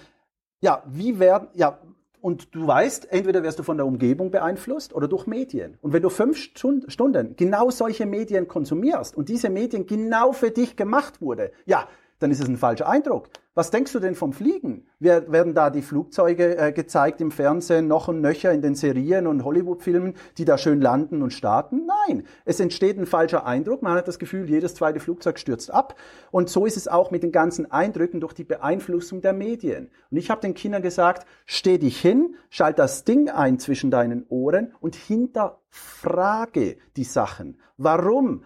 [0.59, 1.77] ja, wie werden, ja,
[2.23, 5.77] und du weißt, entweder wirst du von der Umgebung beeinflusst oder durch Medien.
[5.81, 10.77] Und wenn du fünf Stunden genau solche Medien konsumierst und diese Medien genau für dich
[10.77, 11.89] gemacht wurde, ja,
[12.23, 13.29] dann ist es ein falscher Eindruck.
[13.53, 14.87] Was denkst du denn vom Fliegen?
[14.99, 19.43] Werden da die Flugzeuge äh, gezeigt im Fernsehen, noch und nöcher in den Serien und
[19.43, 21.85] Hollywood-Filmen, die da schön landen und starten?
[21.85, 23.83] Nein, es entsteht ein falscher Eindruck.
[23.83, 25.95] Man hat das Gefühl, jedes zweite Flugzeug stürzt ab.
[26.31, 29.91] Und so ist es auch mit den ganzen Eindrücken durch die Beeinflussung der Medien.
[30.09, 34.25] Und ich habe den Kindern gesagt, steh dich hin, schalt das Ding ein zwischen deinen
[34.29, 37.59] Ohren und hinterfrage die Sachen.
[37.77, 38.45] Warum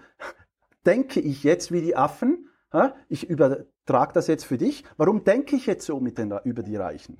[0.85, 2.49] denke ich jetzt wie die Affen?
[3.09, 4.83] Ich übertrage das jetzt für dich.
[4.97, 7.17] Warum denke ich jetzt so mit den, über die Reichen?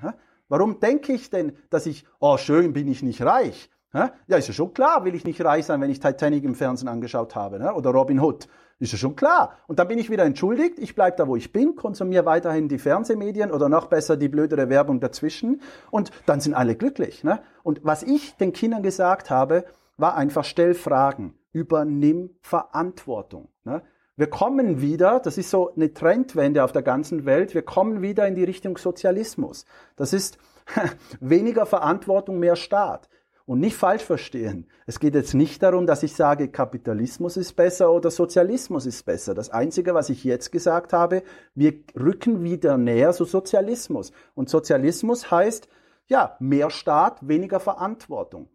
[0.50, 3.70] Warum denke ich denn, dass ich, oh, schön bin ich nicht reich?
[3.94, 6.88] Ja, ist ja schon klar, will ich nicht reich sein, wenn ich Titanic im Fernsehen
[6.88, 7.74] angeschaut habe ne?
[7.74, 8.48] oder Robin Hood.
[8.80, 9.58] Ist ja schon klar.
[9.66, 12.78] Und dann bin ich wieder entschuldigt, ich bleibe da, wo ich bin, konsumiere weiterhin die
[12.78, 17.24] Fernsehmedien oder noch besser die blödere Werbung dazwischen und dann sind alle glücklich.
[17.24, 17.42] Ne?
[17.64, 19.66] Und was ich den Kindern gesagt habe,
[19.98, 23.50] war einfach, stell Fragen, übernimm Verantwortung.
[23.64, 23.82] Ne?
[24.18, 28.28] Wir kommen wieder, das ist so eine Trendwende auf der ganzen Welt, wir kommen wieder
[28.28, 29.66] in die Richtung Sozialismus.
[29.96, 30.40] Das ist
[31.20, 33.10] weniger Verantwortung, mehr Staat.
[33.46, 34.68] Und nicht falsch verstehen.
[34.88, 39.36] Es geht jetzt nicht darum, dass ich sage, Kapitalismus ist besser oder Sozialismus ist besser.
[39.36, 41.24] Das Einzige, was ich jetzt gesagt habe,
[41.56, 44.12] wir rücken wieder näher zu Sozialismus.
[44.34, 45.70] Und Sozialismus heißt,
[46.08, 48.50] ja, mehr Staat, weniger Verantwortung.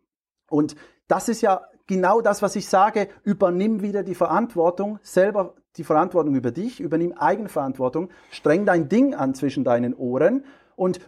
[0.50, 0.76] Und
[1.08, 6.34] das ist ja genau das, was ich sage, übernimm wieder die Verantwortung, selber die Verantwortung
[6.34, 10.44] über dich, übernimm Eigenverantwortung, streng dein Ding an zwischen deinen Ohren
[10.76, 11.00] und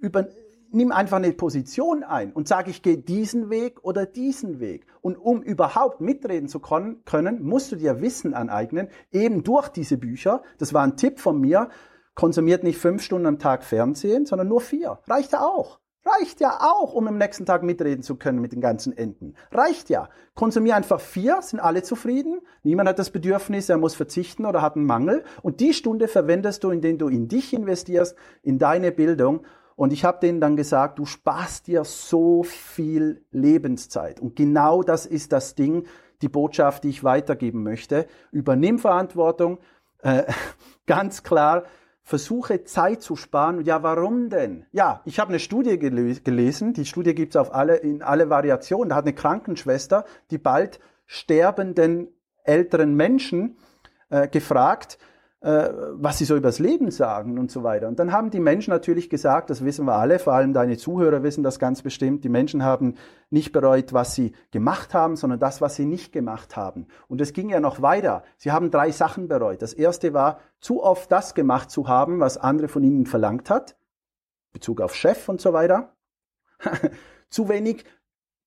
[0.00, 4.86] übernimm einfach eine Position ein und sag, ich gehe diesen Weg oder diesen Weg.
[5.00, 10.42] Und um überhaupt mitreden zu können, musst du dir Wissen aneignen, eben durch diese Bücher.
[10.58, 11.68] Das war ein Tipp von mir.
[12.14, 14.98] Konsumiert nicht fünf Stunden am Tag Fernsehen, sondern nur vier.
[15.06, 15.80] Reicht ja auch.
[16.04, 19.34] Reicht ja auch, um am nächsten Tag mitreden zu können mit den ganzen Enten.
[19.50, 20.08] Reicht ja.
[20.34, 22.40] Konsumier einfach vier, sind alle zufrieden.
[22.62, 25.24] Niemand hat das Bedürfnis, er muss verzichten oder hat einen Mangel.
[25.42, 29.44] Und die Stunde verwendest du, indem du in dich investierst, in deine Bildung.
[29.76, 34.20] Und ich habe denen dann gesagt, du sparst dir so viel Lebenszeit.
[34.20, 35.86] Und genau das ist das Ding,
[36.22, 38.06] die Botschaft, die ich weitergeben möchte.
[38.32, 39.58] Übernimm Verantwortung.
[39.98, 40.24] Äh,
[40.86, 41.64] ganz klar,
[42.10, 43.64] versuche Zeit zu sparen.
[43.64, 44.66] Ja, warum denn?
[44.72, 48.88] Ja, ich habe eine Studie gelesen, die Studie gibt's auf alle, in alle Variationen.
[48.88, 52.08] Da hat eine Krankenschwester die bald sterbenden
[52.42, 53.58] älteren Menschen
[54.08, 54.98] äh, gefragt,
[55.42, 57.88] was sie so übers Leben sagen und so weiter.
[57.88, 61.22] Und dann haben die Menschen natürlich gesagt, das wissen wir alle, vor allem deine Zuhörer
[61.22, 62.96] wissen das ganz bestimmt, die Menschen haben
[63.30, 66.88] nicht bereut, was sie gemacht haben, sondern das, was sie nicht gemacht haben.
[67.08, 68.22] Und es ging ja noch weiter.
[68.36, 69.62] Sie haben drei Sachen bereut.
[69.62, 73.76] Das erste war, zu oft das gemacht zu haben, was andere von ihnen verlangt hat,
[74.52, 75.94] Bezug auf Chef und so weiter.
[77.30, 77.84] zu wenig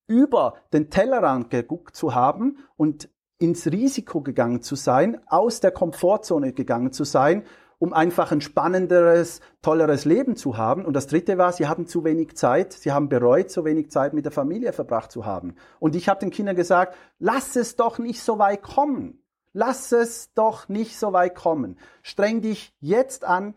[0.06, 3.10] über den Tellerrand geguckt zu haben und
[3.40, 7.44] ins Risiko gegangen zu sein, aus der Komfortzone gegangen zu sein,
[7.80, 10.86] um einfach ein spannenderes, tolleres Leben zu haben.
[10.86, 14.14] Und das Dritte war, sie haben zu wenig Zeit, sie haben bereut, so wenig Zeit
[14.14, 15.56] mit der Familie verbracht zu haben.
[15.80, 19.22] Und ich habe den Kindern gesagt, lass es doch nicht so weit kommen.
[19.52, 21.78] Lass es doch nicht so weit kommen.
[22.02, 23.54] Streng dich jetzt an,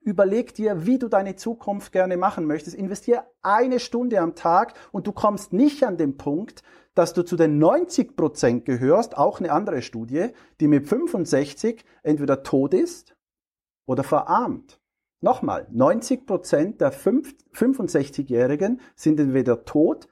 [0.00, 2.76] überleg dir, wie du deine Zukunft gerne machen möchtest.
[2.76, 6.62] Investier eine Stunde am Tag und du kommst nicht an den Punkt,
[6.96, 10.30] dass du zu den 90 Prozent gehörst, auch eine andere Studie,
[10.60, 13.14] die mit 65 entweder tot ist
[13.84, 14.80] oder verarmt.
[15.20, 20.08] Nochmal, 90 Prozent der 65-Jährigen sind entweder tot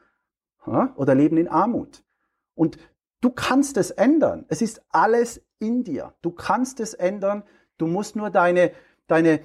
[0.97, 2.05] oder leben in Armut.
[2.55, 2.77] Und
[3.23, 4.45] du kannst es ändern.
[4.49, 6.15] Es ist alles in dir.
[6.21, 7.45] Du kannst es ändern.
[7.79, 8.73] Du musst nur deine,
[9.07, 9.41] deine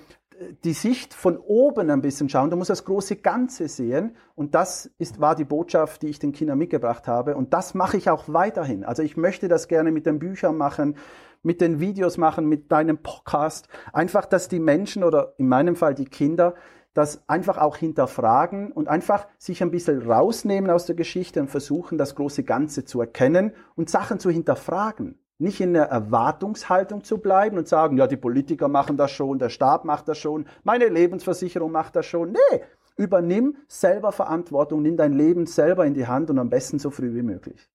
[0.64, 2.50] die Sicht von oben ein bisschen schauen.
[2.50, 4.16] Du musst das große Ganze sehen.
[4.36, 7.36] Und das ist, war die Botschaft, die ich den Kindern mitgebracht habe.
[7.36, 8.84] Und das mache ich auch weiterhin.
[8.84, 10.96] Also ich möchte das gerne mit den Büchern machen,
[11.44, 13.68] mit den Videos machen, mit deinem Podcast.
[13.94, 16.56] Einfach, dass die Menschen oder in meinem Fall die Kinder
[16.94, 21.98] das einfach auch hinterfragen und einfach sich ein bisschen rausnehmen aus der Geschichte und versuchen,
[21.98, 25.20] das große Ganze zu erkennen und Sachen zu hinterfragen.
[25.40, 29.50] Nicht in der Erwartungshaltung zu bleiben und sagen, ja, die Politiker machen das schon, der
[29.50, 32.34] Staat macht das schon, meine Lebensversicherung macht das schon.
[32.34, 32.62] Nee,
[32.98, 37.16] übernimm selber Verantwortung, nimm dein Leben selber in die Hand und am besten so früh
[37.16, 37.70] wie möglich.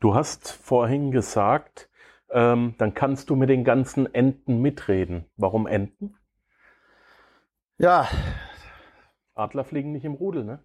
[0.00, 1.90] Du hast vorhin gesagt,
[2.30, 5.26] ähm, dann kannst du mit den ganzen Enten mitreden.
[5.36, 6.14] Warum Enten?
[7.78, 8.08] Ja.
[9.34, 10.60] Adler fliegen nicht im Rudel, ne?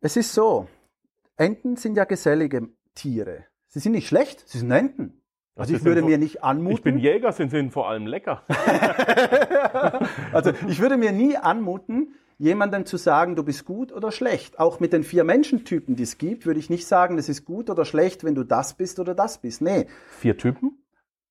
[0.00, 0.68] Es ist so,
[1.36, 3.46] Enten sind ja gesellige Tiere.
[3.68, 5.22] Sie sind nicht schlecht, sie sind Enten.
[5.54, 6.76] Also ich würde mir nicht anmuten.
[6.76, 8.44] Ich bin Jäger, sind sie vor allem lecker.
[10.32, 14.60] also ich würde mir nie anmuten, jemandem zu sagen, du bist gut oder schlecht.
[14.60, 17.70] Auch mit den vier Menschentypen, die es gibt, würde ich nicht sagen, es ist gut
[17.70, 19.60] oder schlecht, wenn du das bist oder das bist.
[19.60, 19.86] Nee.
[20.18, 20.84] Vier Typen?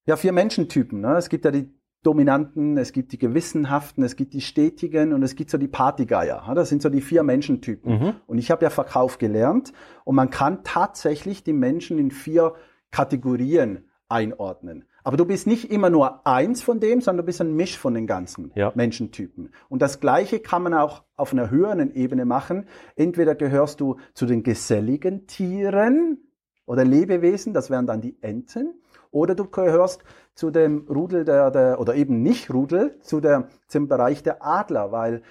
[0.06, 1.00] Ja, vier Menschentypen.
[1.00, 1.16] Ne?
[1.16, 1.74] Es gibt ja die
[2.08, 6.42] Dominanten, es gibt die Gewissenhaften, es gibt die Stetigen und es gibt so die Partygeier.
[6.56, 8.00] Das sind so die vier Menschentypen.
[8.00, 8.14] Mhm.
[8.28, 9.74] Und ich habe ja Verkauf gelernt
[10.06, 12.54] und man kann tatsächlich die Menschen in vier
[12.92, 14.86] Kategorien einordnen.
[15.04, 17.94] Aber du bist nicht immer nur eins von dem, sondern du bist ein Misch von
[17.94, 18.72] den ganzen ja.
[18.74, 19.50] Menschentypen.
[19.68, 22.68] Und das Gleiche kann man auch auf einer höheren Ebene machen.
[22.96, 26.20] Entweder gehörst du zu den geselligen Tieren
[26.66, 28.76] oder Lebewesen, das wären dann die Enten,
[29.12, 30.04] oder du gehörst
[30.38, 34.92] zu dem Rudel der, der oder eben nicht Rudel, zu der, zum Bereich der Adler,
[34.92, 35.24] weil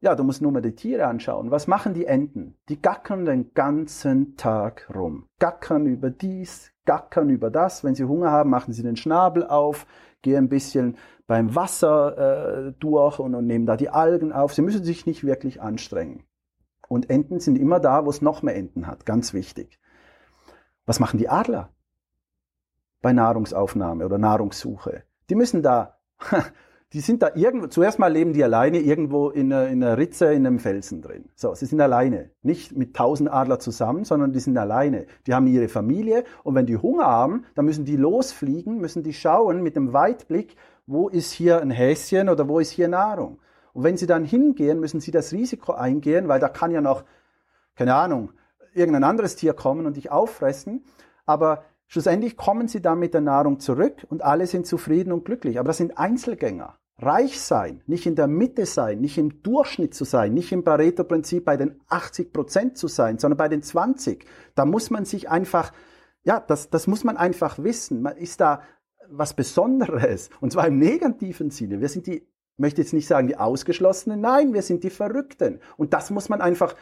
[0.00, 1.52] ja, du musst nur mal die Tiere anschauen.
[1.52, 2.56] Was machen die Enten?
[2.68, 5.28] Die gackern den ganzen Tag rum.
[5.38, 7.84] Gackern über dies, gackern über das.
[7.84, 9.86] Wenn sie Hunger haben, machen sie den Schnabel auf,
[10.22, 10.96] gehen ein bisschen
[11.28, 14.54] beim Wasser äh, durch und, und nehmen da die Algen auf.
[14.54, 16.24] Sie müssen sich nicht wirklich anstrengen.
[16.88, 19.06] Und Enten sind immer da, wo es noch mehr Enten hat.
[19.06, 19.78] Ganz wichtig.
[20.84, 21.70] Was machen die Adler
[23.02, 25.02] bei Nahrungsaufnahme oder Nahrungssuche?
[25.28, 25.98] Die müssen da
[26.92, 30.26] die sind da irgendwo, zuerst mal leben die alleine irgendwo in einer, in einer Ritze
[30.32, 31.24] in einem Felsen drin.
[31.34, 32.30] So, sie sind alleine.
[32.42, 35.06] Nicht mit tausend Adler zusammen, sondern die sind alleine.
[35.26, 39.14] Die haben ihre Familie und wenn die Hunger haben, dann müssen die losfliegen, müssen die
[39.14, 43.38] schauen mit dem Weitblick, wo ist hier ein Häschen oder wo ist hier Nahrung.
[43.72, 47.04] Und wenn sie dann hingehen, müssen sie das Risiko eingehen, weil da kann ja noch,
[47.74, 48.32] keine Ahnung,
[48.74, 50.84] irgendein anderes Tier kommen und dich auffressen.
[51.24, 55.58] Aber schlussendlich kommen sie dann mit der Nahrung zurück und alle sind zufrieden und glücklich.
[55.58, 60.04] Aber das sind Einzelgänger reich sein, nicht in der Mitte sein, nicht im Durchschnitt zu
[60.04, 64.24] sein, nicht im Pareto-Prinzip bei den 80 Prozent zu sein, sondern bei den 20.
[64.54, 65.72] Da muss man sich einfach,
[66.22, 68.00] ja, das, das muss man einfach wissen.
[68.00, 68.62] Man ist da
[69.10, 71.82] was Besonderes und zwar im negativen Sinne.
[71.82, 72.26] Wir sind die,
[72.56, 75.60] möchte jetzt nicht sagen die Ausgeschlossenen, nein, wir sind die Verrückten.
[75.76, 76.74] Und das muss man einfach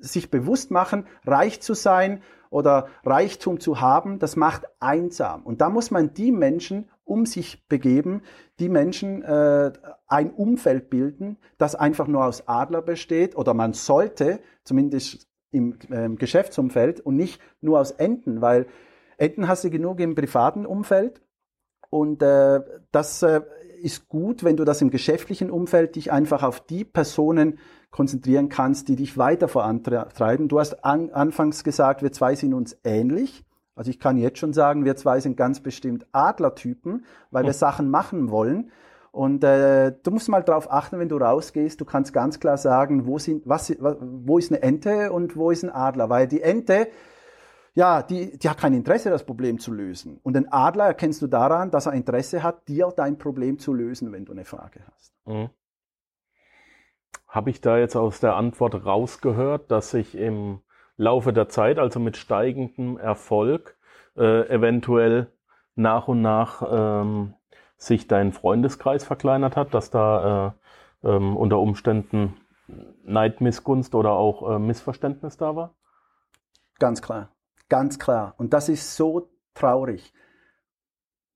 [0.00, 5.42] sich bewusst machen, reich zu sein oder Reichtum zu haben, das macht einsam.
[5.42, 8.22] Und da muss man die Menschen um sich begeben,
[8.58, 9.72] die Menschen äh,
[10.08, 16.08] ein Umfeld bilden, das einfach nur aus Adler besteht oder man sollte, zumindest im äh,
[16.08, 18.66] Geschäftsumfeld und nicht nur aus Enten, weil
[19.18, 21.22] Enten hast du genug im privaten Umfeld
[21.90, 23.42] und äh, das äh,
[23.80, 27.58] ist gut, wenn du das im geschäftlichen Umfeld dich einfach auf die Personen
[27.96, 30.48] konzentrieren kannst, die dich weiter vorantreiben.
[30.48, 33.42] Du hast an, anfangs gesagt, wir zwei sind uns ähnlich.
[33.74, 37.58] Also ich kann jetzt schon sagen, wir zwei sind ganz bestimmt Adlertypen, weil wir hm.
[37.58, 38.70] Sachen machen wollen.
[39.12, 43.06] Und äh, du musst mal drauf achten, wenn du rausgehst, du kannst ganz klar sagen,
[43.06, 46.10] wo, sind, was, wo ist eine Ente und wo ist ein Adler.
[46.10, 46.88] Weil die Ente,
[47.72, 50.20] ja, die, die hat kein Interesse, das Problem zu lösen.
[50.22, 54.12] Und den Adler erkennst du daran, dass er Interesse hat, dir dein Problem zu lösen,
[54.12, 55.14] wenn du eine Frage hast.
[55.24, 55.48] Mhm.
[57.28, 60.60] Habe ich da jetzt aus der Antwort rausgehört, dass ich im
[60.96, 63.76] Laufe der Zeit, also mit steigendem Erfolg,
[64.16, 65.32] äh, eventuell
[65.74, 67.34] nach und nach ähm,
[67.76, 70.54] sich dein Freundeskreis verkleinert hat, dass da
[71.02, 72.36] äh, ähm, unter Umständen
[73.04, 75.74] Neid, Missgunst oder auch äh, Missverständnis da war?
[76.78, 77.30] Ganz klar,
[77.68, 78.34] ganz klar.
[78.38, 80.12] Und das ist so traurig.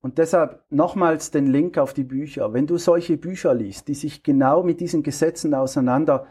[0.01, 2.53] Und deshalb nochmals den Link auf die Bücher.
[2.53, 6.25] Wenn du solche Bücher liest, die sich genau mit diesen Gesetzen auseinander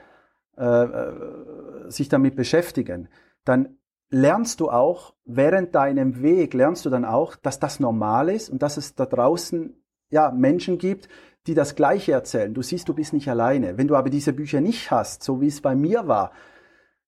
[0.57, 3.09] äh, äh, sich damit beschäftigen,
[3.45, 3.79] dann
[4.11, 8.61] lernst du auch während deinem Weg, lernst du dann auch, dass das normal ist und
[8.63, 9.75] dass es da draußen
[10.11, 11.09] ja Menschen gibt,
[11.47, 12.53] die das Gleiche erzählen.
[12.53, 13.79] Du siehst, du bist nicht alleine.
[13.79, 16.33] Wenn du aber diese Bücher nicht hast, so wie es bei mir war,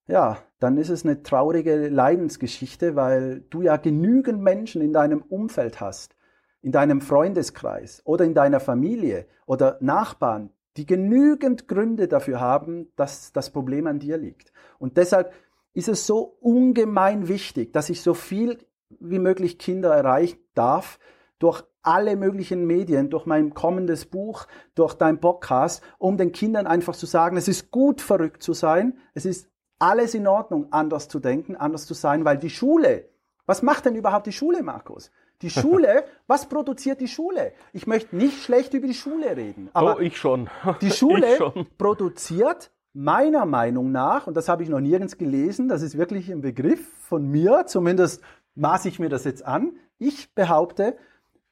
[0.07, 5.79] ja, dann ist es eine traurige Leidensgeschichte, weil du ja genügend Menschen in deinem Umfeld
[5.79, 6.15] hast,
[6.63, 13.31] in deinem Freundeskreis oder in deiner Familie oder Nachbarn, die genügend Gründe dafür haben, dass
[13.33, 14.51] das Problem an dir liegt.
[14.79, 15.33] Und deshalb
[15.73, 18.57] ist es so ungemein wichtig, dass ich so viel
[18.99, 20.99] wie möglich Kinder erreichen darf
[21.37, 26.95] durch alle möglichen Medien, durch mein kommendes Buch, durch dein Podcast, um den Kindern einfach
[26.95, 29.49] zu sagen, es ist gut verrückt zu sein, es ist
[29.79, 33.09] alles in Ordnung, anders zu denken, anders zu sein, weil die Schule,
[33.45, 35.11] was macht denn überhaupt die Schule, Markus?
[35.43, 37.51] Die Schule, was produziert die Schule?
[37.73, 39.69] Ich möchte nicht schlecht über die Schule reden.
[39.73, 40.49] Aber oh, ich schon.
[40.81, 41.67] Die Schule schon.
[41.77, 46.41] produziert meiner Meinung nach, und das habe ich noch nirgends gelesen, das ist wirklich ein
[46.41, 48.21] Begriff von mir, zumindest
[48.55, 49.73] maße ich mir das jetzt an?
[49.97, 50.95] Ich behaupte,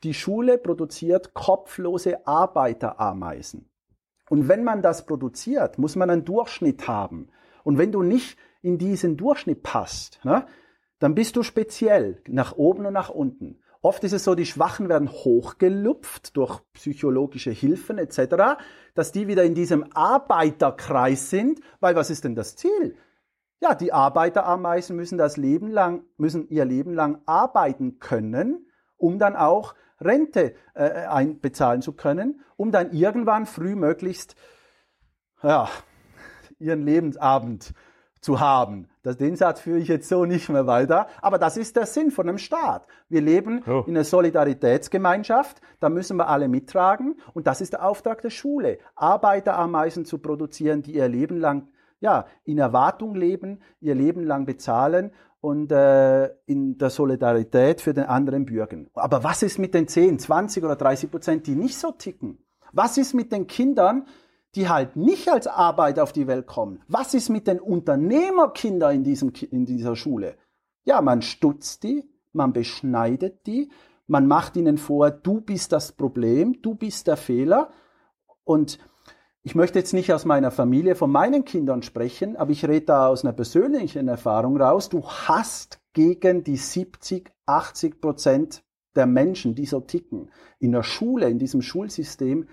[0.03, 3.69] die Schule produziert kopflose Arbeiterameisen.
[4.29, 7.29] Und wenn man das produziert, muss man einen Durchschnitt haben.
[7.63, 10.45] Und wenn du nicht in diesen Durchschnitt passt, ne,
[10.99, 13.60] dann bist du speziell nach oben und nach unten.
[13.83, 18.61] Oft ist es so, die Schwachen werden hochgelupft durch psychologische Hilfen etc.,
[18.93, 22.95] dass die wieder in diesem Arbeiterkreis sind, weil was ist denn das Ziel?
[23.59, 28.67] Ja, die Arbeiterameisen müssen das Leben lang, müssen ihr Leben lang arbeiten können,
[28.97, 34.35] um dann auch Rente äh, einbezahlen zu können, um dann irgendwann früh möglichst
[35.41, 35.69] ja,
[36.59, 37.73] ihren Lebensabend
[38.19, 38.90] zu haben.
[39.03, 42.11] Das, den Satz führe ich jetzt so nicht mehr weiter, aber das ist der Sinn
[42.11, 42.85] von einem Staat.
[43.09, 43.83] Wir leben oh.
[43.87, 48.77] in einer Solidaritätsgemeinschaft, da müssen wir alle mittragen und das ist der Auftrag der Schule,
[48.95, 51.67] Arbeiterameisen zu produzieren, die ihr Leben lang
[51.99, 58.05] ja, in Erwartung leben, ihr Leben lang bezahlen und äh, in der Solidarität für den
[58.05, 58.89] anderen Bürgern.
[58.93, 62.39] Aber was ist mit den 10, 20 oder 30 Prozent, die nicht so ticken?
[62.73, 64.05] Was ist mit den Kindern,
[64.55, 66.83] die halt nicht als Arbeiter auf die Welt kommen.
[66.87, 70.35] Was ist mit den Unternehmerkindern in, diesem, in dieser Schule?
[70.83, 73.71] Ja, man stutzt die, man beschneidet die,
[74.07, 77.71] man macht ihnen vor, du bist das Problem, du bist der Fehler.
[78.43, 78.77] Und
[79.43, 83.07] ich möchte jetzt nicht aus meiner Familie, von meinen Kindern sprechen, aber ich rede da
[83.07, 84.89] aus einer persönlichen Erfahrung raus.
[84.89, 88.63] Du hast gegen die 70, 80 Prozent
[88.95, 90.29] der Menschen, die so ticken,
[90.59, 92.47] in der Schule, in diesem Schulsystem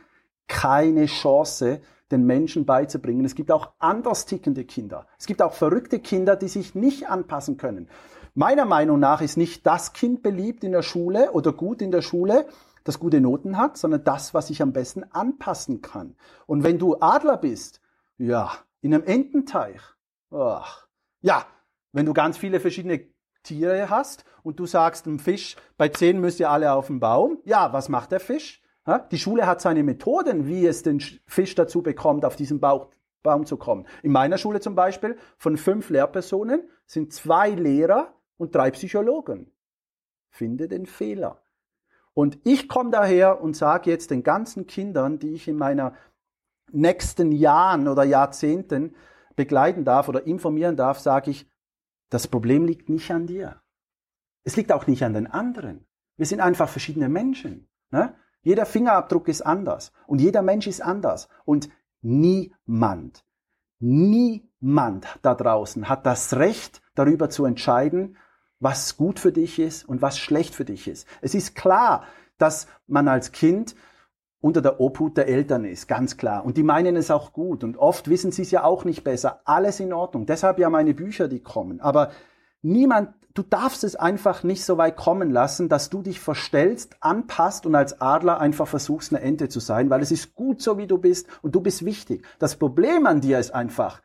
[0.49, 1.81] keine Chance,
[2.11, 3.25] den Menschen beizubringen.
[3.25, 5.07] Es gibt auch anders tickende Kinder.
[5.19, 7.89] Es gibt auch verrückte Kinder, die sich nicht anpassen können.
[8.35, 12.03] Meiner Meinung nach ist nicht das Kind beliebt in der Schule oder gut in der
[12.03, 12.47] Schule,
[12.85, 16.17] das gute Noten hat, sondern das, was sich am besten anpassen kann.
[16.47, 17.81] Und wenn du Adler bist,
[18.17, 19.81] ja, in einem Ententeich,
[20.31, 20.61] oh,
[21.21, 21.47] ja,
[21.93, 23.07] wenn du ganz viele verschiedene
[23.43, 27.39] Tiere hast und du sagst, ein Fisch, bei zehn müsst ihr alle auf den Baum,
[27.45, 28.63] ja, was macht der Fisch?
[29.11, 33.59] Die Schule hat seine Methoden, wie es den Fisch dazu bekommt, auf diesen Baum zu
[33.59, 33.87] kommen.
[34.03, 39.53] In meiner Schule zum Beispiel, von fünf Lehrpersonen sind zwei Lehrer und drei Psychologen.
[40.31, 41.43] Finde den Fehler.
[42.15, 45.95] Und ich komme daher und sage jetzt den ganzen Kindern, die ich in meiner
[46.73, 48.95] nächsten Jahren oder Jahrzehnten
[49.37, 51.51] begleiten darf oder informieren darf, sage ich,
[52.11, 53.61] das Problem liegt nicht an dir.
[54.45, 55.87] Es liegt auch nicht an den anderen.
[56.17, 57.69] Wir sind einfach verschiedene Menschen.
[57.91, 58.15] Ne?
[58.49, 61.29] Jeder Fingerabdruck ist anders und jeder Mensch ist anders.
[61.45, 61.69] Und
[62.01, 63.23] niemand,
[63.79, 68.17] niemand da draußen hat das Recht, darüber zu entscheiden,
[68.59, 71.07] was gut für dich ist und was schlecht für dich ist.
[71.21, 72.05] Es ist klar,
[72.39, 73.77] dass man als Kind
[74.41, 76.43] unter der Obhut der Eltern ist, ganz klar.
[76.43, 77.63] Und die meinen es auch gut.
[77.65, 79.43] Und oft wissen sie es ja auch nicht besser.
[79.45, 80.25] Alles in Ordnung.
[80.25, 81.83] Deshalb ja meine Bücher, die kommen.
[81.83, 82.13] Aber
[82.63, 87.67] niemand du darfst es einfach nicht so weit kommen lassen, dass du dich verstellst, anpasst
[87.67, 90.89] und als Adler einfach versuchst, eine Ente zu sein, weil es ist gut so, wie
[90.89, 92.25] du bist und du bist wichtig.
[92.41, 94.03] Das Problem an dir ist einfach,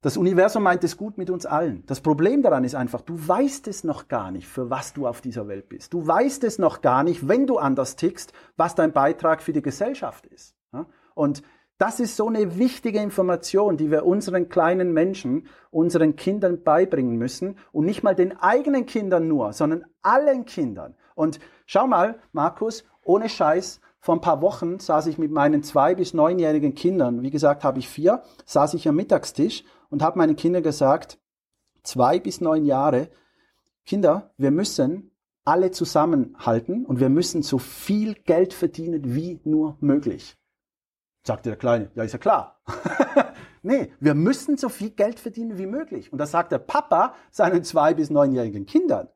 [0.00, 1.84] das Universum meint es gut mit uns allen.
[1.86, 5.20] Das Problem daran ist einfach, du weißt es noch gar nicht, für was du auf
[5.20, 5.92] dieser Welt bist.
[5.92, 9.60] Du weißt es noch gar nicht, wenn du anders tickst, was dein Beitrag für die
[9.60, 10.54] Gesellschaft ist.
[11.14, 11.42] Und
[11.80, 17.56] das ist so eine wichtige Information, die wir unseren kleinen Menschen, unseren Kindern beibringen müssen
[17.72, 20.94] und nicht mal den eigenen Kindern nur, sondern allen Kindern.
[21.14, 25.94] Und schau mal, Markus, ohne Scheiß, vor ein paar Wochen saß ich mit meinen zwei
[25.94, 30.36] bis neunjährigen Kindern, wie gesagt, habe ich vier, saß ich am Mittagstisch und habe meinen
[30.36, 31.18] Kindern gesagt,
[31.82, 33.08] zwei bis neun Jahre,
[33.86, 35.12] Kinder, wir müssen
[35.46, 40.36] alle zusammenhalten und wir müssen so viel Geld verdienen wie nur möglich.
[41.30, 42.60] Sagte der Kleine, ja, ist ja klar.
[43.62, 46.12] nee, wir müssen so viel Geld verdienen wie möglich.
[46.12, 49.06] Und das sagt der Papa seinen zwei- bis neunjährigen Kindern.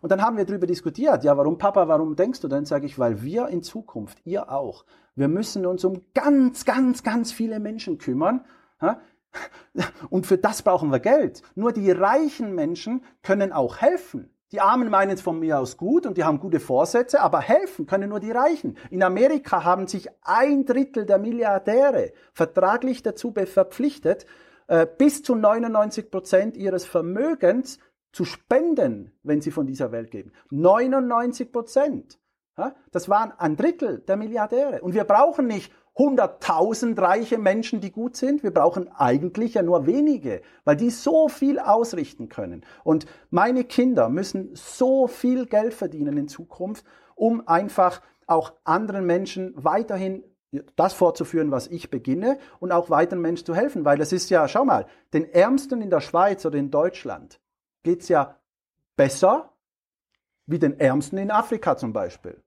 [0.00, 2.46] Und dann haben wir darüber diskutiert, ja, warum Papa, warum denkst du?
[2.46, 4.84] Dann sage ich, weil wir in Zukunft, ihr auch,
[5.16, 8.44] wir müssen uns um ganz, ganz, ganz viele Menschen kümmern.
[10.10, 11.42] Und für das brauchen wir Geld.
[11.56, 14.30] Nur die reichen Menschen können auch helfen.
[14.52, 17.86] Die Armen meinen es von mir aus gut und die haben gute Vorsätze, aber helfen
[17.86, 18.76] können nur die Reichen.
[18.90, 24.26] In Amerika haben sich ein Drittel der Milliardäre vertraglich dazu verpflichtet,
[24.66, 27.78] äh, bis zu 99 Prozent ihres Vermögens
[28.12, 30.32] zu spenden, wenn sie von dieser Welt geben.
[30.50, 32.18] 99 Prozent.
[32.90, 34.82] Das waren ein Drittel der Milliardäre.
[34.82, 38.42] Und wir brauchen nicht 100.000 reiche Menschen, die gut sind.
[38.42, 42.64] Wir brauchen eigentlich ja nur wenige, weil die so viel ausrichten können.
[42.82, 46.84] Und meine Kinder müssen so viel Geld verdienen in Zukunft,
[47.14, 50.24] um einfach auch anderen Menschen weiterhin
[50.76, 54.48] das fortzuführen, was ich beginne und auch weiteren Menschen zu helfen, weil das ist ja,
[54.48, 57.40] schau mal, den Ärmsten in der Schweiz oder in Deutschland
[57.82, 58.36] geht's ja
[58.96, 59.52] besser
[60.46, 62.42] wie den Ärmsten in Afrika zum Beispiel.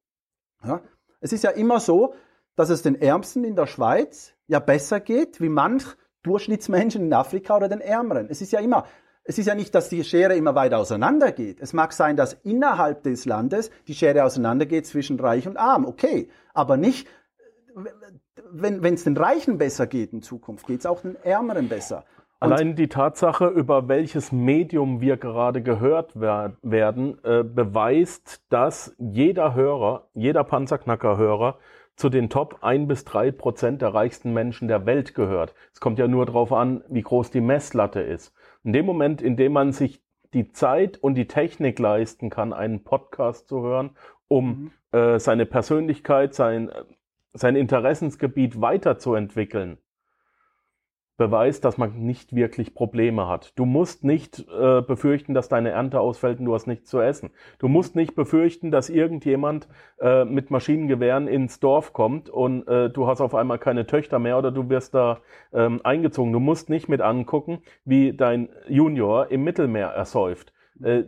[0.63, 0.81] Ja?
[1.19, 2.13] Es ist ja immer so,
[2.55, 5.83] dass es den Ärmsten in der Schweiz ja besser geht, wie manch
[6.23, 8.27] Durchschnittsmenschen in Afrika oder den Ärmeren.
[8.29, 8.85] Es ist ja immer,
[9.23, 11.59] es ist ja nicht, dass die Schere immer weiter auseinander geht.
[11.59, 15.85] Es mag sein, dass innerhalb des Landes die Schere auseinandergeht zwischen Reich und Arm.
[15.85, 16.29] Okay.
[16.53, 17.07] Aber nicht,
[18.51, 22.05] wenn es den Reichen besser geht in Zukunft, geht es auch den Ärmeren besser.
[22.39, 28.93] Und Allein die Tatsache, über welches Medium wir gerade gehört wer werden, äh, beweist, dass
[28.99, 31.57] jeder Hörer, jeder Panzerknacker-Hörer
[31.95, 35.53] zu den Top 1 bis 3 Prozent der reichsten Menschen der Welt gehört.
[35.73, 38.33] Es kommt ja nur darauf an, wie groß die Messlatte ist.
[38.63, 42.83] In dem Moment, in dem man sich die Zeit und die Technik leisten kann, einen
[42.83, 43.91] Podcast zu hören,
[44.27, 44.99] um mhm.
[44.99, 46.69] äh, seine Persönlichkeit, sein,
[47.33, 49.77] sein Interessensgebiet weiterzuentwickeln,
[51.17, 53.53] beweist, dass man nicht wirklich Probleme hat.
[53.57, 57.31] Du musst nicht äh, befürchten, dass deine Ernte ausfällt und du hast nichts zu essen.
[57.57, 63.07] Du musst nicht befürchten, dass irgendjemand äh, mit Maschinengewehren ins Dorf kommt und äh, du
[63.07, 65.21] hast auf einmal keine Töchter mehr oder du wirst da
[65.53, 66.33] ähm, eingezogen.
[66.33, 70.51] Du musst nicht mit angucken, wie dein Junior im Mittelmeer ersäuft.
[70.83, 71.03] Äh,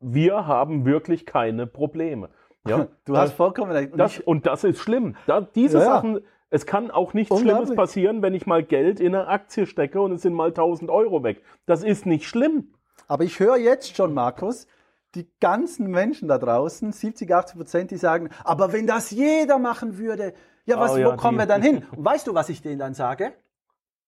[0.00, 2.30] wir haben wirklich keine Probleme.
[2.66, 3.92] Ja, du hast vollkommen recht.
[3.92, 5.16] Und, das, und das ist schlimm.
[5.26, 6.20] Da, diese ja, Sachen,
[6.50, 10.12] es kann auch nichts Schlimmes passieren, wenn ich mal Geld in eine Aktie stecke und
[10.12, 11.42] es sind mal 1000 Euro weg.
[11.66, 12.72] Das ist nicht schlimm.
[13.08, 14.66] Aber ich höre jetzt schon, Markus,
[15.14, 19.98] die ganzen Menschen da draußen, 70, 80 Prozent, die sagen, aber wenn das jeder machen
[19.98, 20.34] würde,
[20.66, 21.86] ja, was, oh, ja, wo kommen wir dann hin?
[21.96, 23.32] Und weißt du, was ich denen dann sage?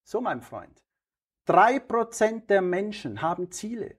[0.03, 0.83] So, mein Freund.
[1.45, 3.95] Drei Prozent der Menschen haben Ziele.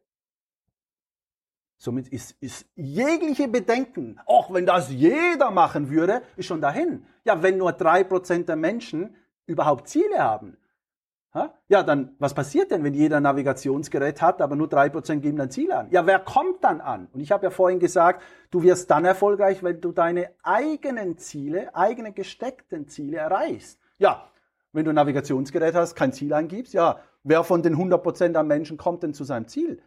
[1.82, 7.06] Somit ist, ist jegliche Bedenken, auch wenn das jeder machen würde, ist schon dahin.
[7.24, 9.16] Ja, wenn nur drei Prozent der Menschen
[9.46, 10.58] überhaupt Ziele haben,
[11.68, 15.40] ja, dann was passiert denn, wenn jeder ein Navigationsgerät hat, aber nur drei Prozent geben
[15.40, 15.86] ein Ziel an?
[15.90, 17.08] Ja, wer kommt dann an?
[17.14, 21.74] Und ich habe ja vorhin gesagt, du wirst dann erfolgreich, wenn du deine eigenen Ziele,
[21.74, 23.78] eigene gesteckten Ziele erreichst.
[23.96, 24.28] Ja,
[24.72, 28.42] wenn du ein Navigationsgerät hast, kein Ziel angibst, ja, wer von den 100 Prozent der
[28.42, 29.80] Menschen kommt denn zu seinem Ziel?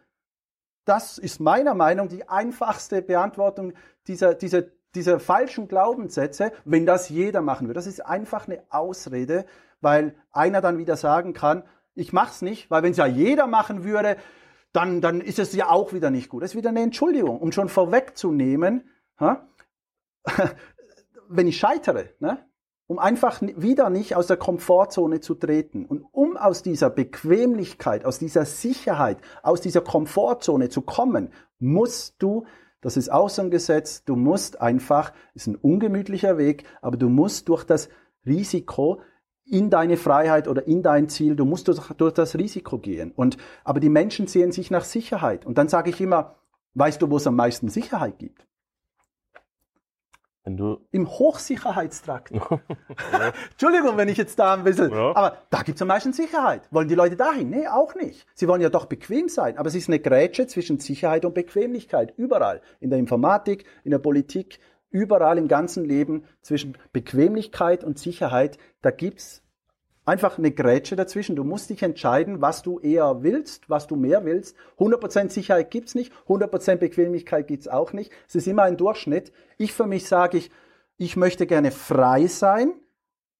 [0.84, 3.72] Das ist meiner Meinung die einfachste Beantwortung
[4.06, 4.62] dieser, dieser,
[4.94, 7.78] dieser falschen Glaubenssätze, wenn das jeder machen würde.
[7.78, 9.46] Das ist einfach eine Ausrede,
[9.80, 11.64] weil einer dann wieder sagen kann,
[11.94, 14.16] ich mach's nicht, weil wenn es ja jeder machen würde,
[14.72, 16.42] dann, dann ist es ja auch wieder nicht gut.
[16.42, 18.90] Das ist wieder eine Entschuldigung, um schon vorwegzunehmen,
[21.28, 22.44] wenn ich scheitere, ne?
[22.86, 25.86] Um einfach wieder nicht aus der Komfortzone zu treten.
[25.86, 32.44] Und um aus dieser Bequemlichkeit, aus dieser Sicherheit, aus dieser Komfortzone zu kommen, musst du,
[32.82, 37.08] das ist auch so ein Gesetz, du musst einfach, ist ein ungemütlicher Weg, aber du
[37.08, 37.88] musst durch das
[38.26, 39.00] Risiko
[39.46, 43.12] in deine Freiheit oder in dein Ziel, du musst durch, durch das Risiko gehen.
[43.12, 45.46] Und, aber die Menschen sehen sich nach Sicherheit.
[45.46, 46.36] Und dann sage ich immer,
[46.74, 48.46] weißt du, wo es am meisten Sicherheit gibt?
[50.44, 52.32] Wenn du Im Hochsicherheitstrakt.
[53.52, 54.92] Entschuldigung, wenn ich jetzt da ein bisschen.
[54.92, 55.16] Ja.
[55.16, 56.68] Aber da gibt es am meisten Sicherheit.
[56.70, 57.48] Wollen die Leute dahin?
[57.48, 58.26] Nee, auch nicht.
[58.34, 59.56] Sie wollen ja doch bequem sein.
[59.56, 62.12] Aber es ist eine Grätsche zwischen Sicherheit und Bequemlichkeit.
[62.18, 62.60] Überall.
[62.80, 64.58] In der Informatik, in der Politik,
[64.90, 68.58] überall im ganzen Leben zwischen Bequemlichkeit und Sicherheit.
[68.82, 69.43] Da gibt's
[70.04, 71.36] einfach eine Grätsche dazwischen.
[71.36, 74.56] Du musst dich entscheiden, was du eher willst, was du mehr willst.
[74.78, 78.12] 100% Sicherheit gibt's nicht, 100% Bequemlichkeit gibt's auch nicht.
[78.28, 79.32] Es ist immer ein Durchschnitt.
[79.56, 80.50] Ich für mich sage ich,
[80.96, 82.74] ich möchte gerne frei sein,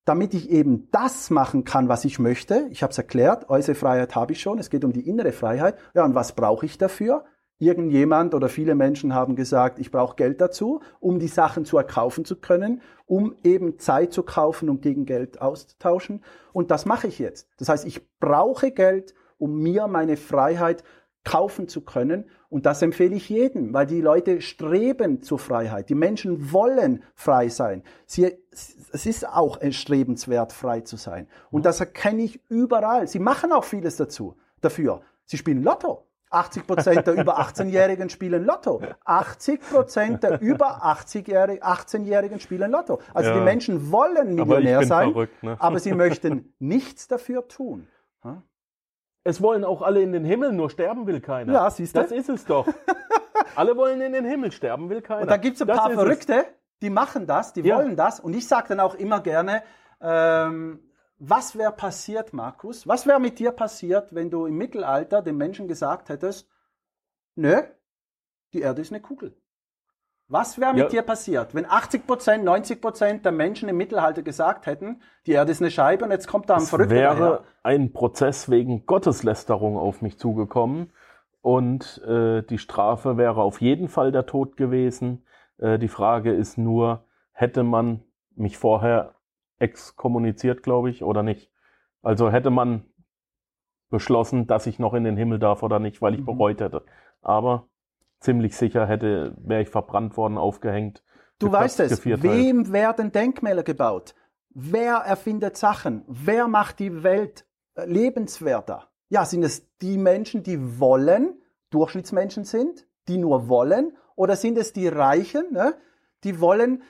[0.05, 2.67] damit ich eben das machen kann, was ich möchte.
[2.71, 5.79] Ich habe es erklärt, äußere Freiheit habe ich schon, es geht um die innere Freiheit.
[5.95, 7.25] Ja, und was brauche ich dafür?
[7.65, 12.27] Irgendjemand oder viele Menschen haben gesagt, ich brauche Geld dazu, um die Sachen zu erkaufen
[12.27, 16.23] zu können, um eben Zeit zu kaufen, um gegen Geld auszutauschen.
[16.53, 17.49] Und das mache ich jetzt.
[17.57, 20.85] Das heißt, ich brauche Geld, um mir meine Freiheit
[21.25, 22.27] kaufen zu können.
[22.51, 25.89] Und das empfehle ich jedem, weil die Leute streben zur Freiheit.
[25.89, 27.83] Die Menschen wollen frei sein.
[28.05, 28.31] Sie,
[28.93, 31.29] es ist auch erstrebenswert, frei zu sein.
[31.51, 33.09] Und das erkenne ich überall.
[33.09, 35.01] Sie machen auch vieles dazu, dafür.
[35.25, 36.07] Sie spielen Lotto.
[36.35, 38.83] 80 Prozent der über 18-Jährigen spielen Lotto.
[39.05, 43.01] 80 Prozent der über 18-Jährigen spielen Lotto.
[43.13, 43.39] Also ja.
[43.39, 45.57] die Menschen wollen Millionär sein, verrückt, ne?
[45.59, 47.89] aber sie möchten nichts dafür tun.
[49.27, 51.53] Es wollen auch alle in den Himmel, nur sterben will keiner.
[51.55, 52.01] Ja, siehst du?
[52.03, 52.67] Das ist es doch.
[53.57, 55.23] alle wollen in den Himmel, sterben will keiner.
[55.23, 56.47] Und da gibt es ein das paar Verrückte, es.
[56.83, 57.77] die machen das, die ja.
[57.77, 58.21] wollen das.
[58.21, 59.63] Und ich sage dann auch immer gerne,
[60.03, 60.81] ähm,
[61.29, 62.87] was wäre passiert, Markus?
[62.87, 66.49] Was wäre mit dir passiert, wenn du im Mittelalter den Menschen gesagt hättest,
[67.35, 67.63] nö,
[68.53, 69.37] die Erde ist eine Kugel?
[70.29, 70.89] Was wäre mit ja.
[70.89, 75.53] dir passiert, wenn 80 Prozent, 90 Prozent der Menschen im Mittelalter gesagt hätten, die Erde
[75.53, 77.45] ist eine Scheibe und jetzt kommt da ein es Verrückter wäre daher.
[77.63, 80.93] ein Prozess wegen Gotteslästerung auf mich zugekommen
[81.43, 85.27] und äh, die Strafe wäre auf jeden Fall der Tod gewesen.
[85.59, 88.03] Äh, die Frage ist nur, hätte man
[88.35, 89.15] mich vorher
[89.59, 91.51] exkommuniziert, glaube ich, oder nicht?
[92.03, 92.85] Also hätte man
[93.91, 96.27] beschlossen, dass ich noch in den Himmel darf oder nicht, weil ich mhm.
[96.27, 96.85] bereut hätte.
[97.23, 97.69] Aber
[98.21, 101.03] ziemlich sicher hätte, wäre ich verbrannt worden, aufgehängt.
[101.39, 104.15] Du weißt es, wem werden Denkmäler gebaut?
[104.51, 106.05] Wer erfindet Sachen?
[106.07, 107.45] Wer macht die Welt
[107.75, 108.89] äh, lebenswerter?
[109.09, 111.41] Ja, sind es die Menschen, die wollen,
[111.71, 113.97] Durchschnittsmenschen sind, die nur wollen?
[114.17, 115.75] Oder sind es die Reichen, ne,
[116.23, 116.83] die wollen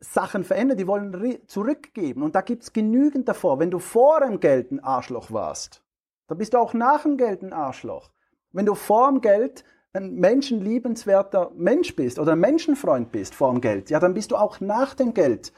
[0.00, 2.22] Sachen verändern, die wollen zurückgeben?
[2.22, 3.58] Und da gibt es genügend davor.
[3.58, 5.82] Wenn du vor dem Geld ein Arschloch warst,
[6.28, 8.10] dann bist du auch nach dem Geld ein Arschloch.
[8.52, 13.60] Wenn du vor dem Geld ein menschenliebenswerter Mensch bist oder ein Menschenfreund bist vor dem
[13.60, 15.52] Geld, ja, dann bist du auch nach dem Geld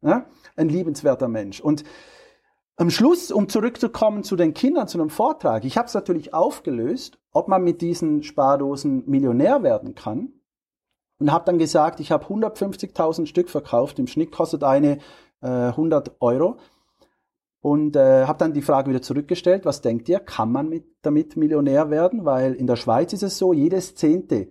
[0.00, 0.26] ja,
[0.56, 1.60] ein liebenswerter Mensch.
[1.60, 1.84] Und
[2.76, 7.18] am Schluss, um zurückzukommen zu den Kindern, zu einem Vortrag, ich habe es natürlich aufgelöst,
[7.30, 10.32] ob man mit diesen Spardosen Millionär werden kann.
[11.18, 14.98] Und habe dann gesagt, ich habe 150.000 Stück verkauft, im Schnitt kostet eine
[15.40, 16.58] äh, 100 Euro.
[17.60, 21.36] Und äh, habe dann die Frage wieder zurückgestellt, was denkt ihr, kann man mit, damit
[21.36, 22.26] Millionär werden?
[22.26, 24.48] Weil in der Schweiz ist es so, jedes zehnte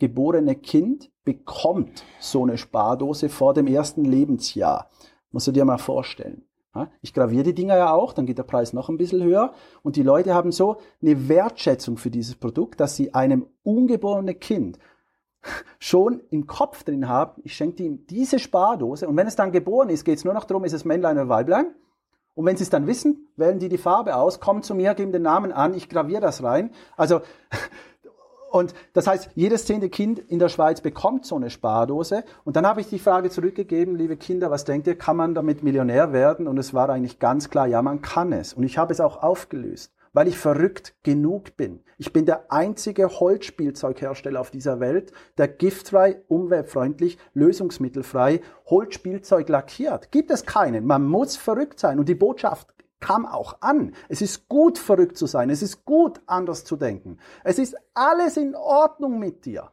[0.00, 4.90] geborene Kind bekommt so eine Spardose vor dem ersten Lebensjahr.
[5.30, 6.42] Musst du dir mal vorstellen.
[7.02, 9.52] Ich graviere die Dinger ja auch, dann geht der Preis noch ein bisschen höher.
[9.82, 14.78] Und die Leute haben so eine Wertschätzung für dieses Produkt, dass sie einem ungeborenen Kind
[15.78, 19.88] schon im Kopf drin haben, ich schenke ihm diese Spardose und wenn es dann geboren
[19.88, 21.66] ist, geht es nur noch darum, ist es Männlein oder Weiblein.
[22.34, 25.12] Und wenn sie es dann wissen, wählen die die Farbe aus, kommen zu mir, geben
[25.12, 26.70] den Namen an, ich graviere das rein.
[26.96, 27.20] Also
[28.50, 32.24] und das heißt, jedes zehnte Kind in der Schweiz bekommt so eine Spardose.
[32.44, 35.62] Und dann habe ich die Frage zurückgegeben, liebe Kinder, was denkt ihr, kann man damit
[35.62, 36.48] Millionär werden?
[36.48, 38.54] Und es war eigentlich ganz klar, ja, man kann es.
[38.54, 41.82] Und ich habe es auch aufgelöst, weil ich verrückt genug bin.
[41.98, 50.12] Ich bin der einzige Holzspielzeughersteller auf dieser Welt, der giftfrei, umweltfreundlich, lösungsmittelfrei Holzspielzeug lackiert.
[50.12, 50.86] Gibt es keinen.
[50.86, 51.98] Man muss verrückt sein.
[51.98, 53.94] Und die Botschaft kam auch an.
[54.08, 55.50] Es ist gut, verrückt zu sein.
[55.50, 57.18] Es ist gut, anders zu denken.
[57.44, 59.70] Es ist alles in Ordnung mit dir.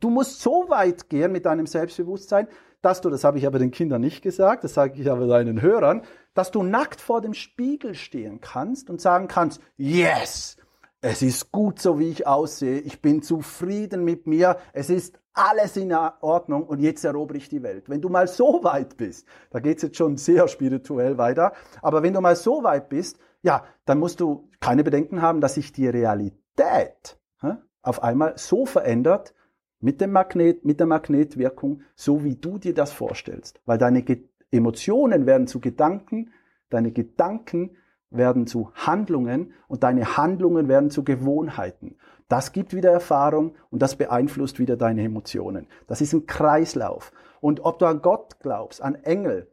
[0.00, 2.46] Du musst so weit gehen mit deinem Selbstbewusstsein,
[2.82, 5.60] dass du, das habe ich aber den Kindern nicht gesagt, das sage ich aber deinen
[5.60, 6.02] Hörern,
[6.38, 10.56] dass du nackt vor dem Spiegel stehen kannst und sagen kannst, yes,
[11.00, 15.76] es ist gut so, wie ich aussehe, ich bin zufrieden mit mir, es ist alles
[15.76, 17.88] in Ordnung und jetzt erobere ich die Welt.
[17.88, 22.04] Wenn du mal so weit bist, da geht es jetzt schon sehr spirituell weiter, aber
[22.04, 25.72] wenn du mal so weit bist, ja, dann musst du keine Bedenken haben, dass sich
[25.72, 29.34] die Realität hä, auf einmal so verändert
[29.80, 33.60] mit dem Magnet, mit der Magnetwirkung, so wie du dir das vorstellst.
[33.66, 34.04] Weil deine
[34.50, 36.32] Emotionen werden zu Gedanken,
[36.70, 37.76] deine Gedanken
[38.10, 41.96] werden zu Handlungen und deine Handlungen werden zu Gewohnheiten.
[42.28, 45.66] Das gibt wieder Erfahrung und das beeinflusst wieder deine Emotionen.
[45.86, 47.12] Das ist ein Kreislauf.
[47.40, 49.50] Und ob du an Gott glaubst, an Engel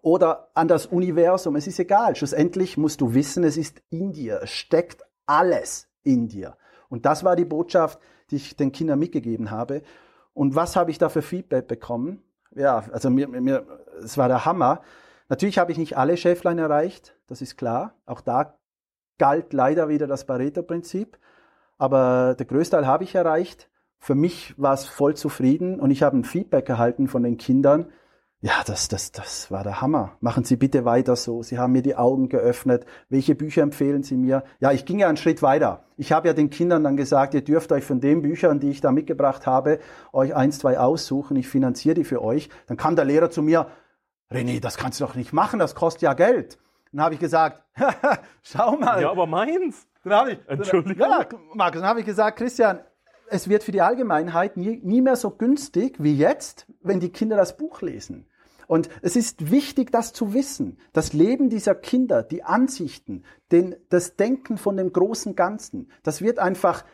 [0.00, 2.16] oder an das Universum, es ist egal.
[2.16, 4.40] Schlussendlich musst du wissen, es ist in dir.
[4.42, 6.56] Es steckt alles in dir.
[6.88, 9.82] Und das war die Botschaft, die ich den Kindern mitgegeben habe.
[10.34, 12.22] Und was habe ich da für Feedback bekommen?
[12.54, 13.66] Ja, also mir, mir,
[14.02, 14.82] es war der Hammer.
[15.28, 17.94] Natürlich habe ich nicht alle Schäflein erreicht, das ist klar.
[18.06, 18.58] Auch da
[19.18, 21.18] galt leider wieder das Pareto-Prinzip.
[21.76, 23.68] Aber der Größteil habe ich erreicht.
[24.00, 27.92] Für mich war es voll zufrieden und ich habe ein Feedback erhalten von den Kindern.
[28.40, 30.16] Ja, das, das, das war der Hammer.
[30.20, 31.42] Machen Sie bitte weiter so.
[31.42, 32.86] Sie haben mir die Augen geöffnet.
[33.08, 34.44] Welche Bücher empfehlen Sie mir?
[34.60, 35.84] Ja, ich ging ja einen Schritt weiter.
[35.96, 38.80] Ich habe ja den Kindern dann gesagt, ihr dürft euch von den Büchern, die ich
[38.80, 39.80] da mitgebracht habe,
[40.12, 41.36] euch eins, zwei aussuchen.
[41.36, 42.48] Ich finanziere die für euch.
[42.68, 43.66] Dann kam der Lehrer zu mir,
[44.30, 46.58] René, das kannst du doch nicht machen, das kostet ja Geld.
[46.92, 47.64] Dann habe ich gesagt,
[48.42, 49.02] schau mal.
[49.02, 49.88] Ja, aber meins.
[50.04, 51.10] Dann habe ich, Entschuldigung.
[51.10, 52.80] ja, Markus, dann habe ich gesagt, Christian,
[53.30, 57.36] es wird für die Allgemeinheit nie, nie mehr so günstig wie jetzt, wenn die Kinder
[57.36, 58.26] das Buch lesen.
[58.66, 60.78] Und es ist wichtig, das zu wissen.
[60.92, 66.38] Das Leben dieser Kinder, die Ansichten, den, das Denken von dem großen Ganzen, das wird
[66.38, 66.84] einfach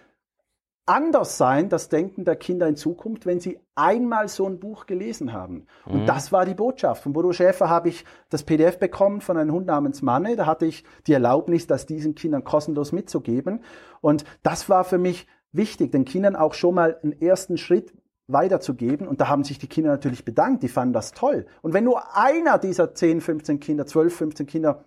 [0.86, 5.32] anders sein, das Denken der Kinder in Zukunft, wenn sie einmal so ein Buch gelesen
[5.32, 5.66] haben.
[5.86, 6.06] Und mhm.
[6.06, 7.02] das war die Botschaft.
[7.02, 10.36] Von Bodo Schäfer habe ich das PDF bekommen von einem Hund namens Manne.
[10.36, 13.64] Da hatte ich die Erlaubnis, das diesen Kindern kostenlos mitzugeben.
[14.00, 17.92] Und das war für mich wichtig, den Kindern auch schon mal einen ersten Schritt
[18.26, 19.08] weiterzugeben.
[19.08, 20.62] Und da haben sich die Kinder natürlich bedankt.
[20.62, 21.46] Die fanden das toll.
[21.62, 24.84] Und wenn nur einer dieser 10, 15 Kinder, 12, 15 Kinder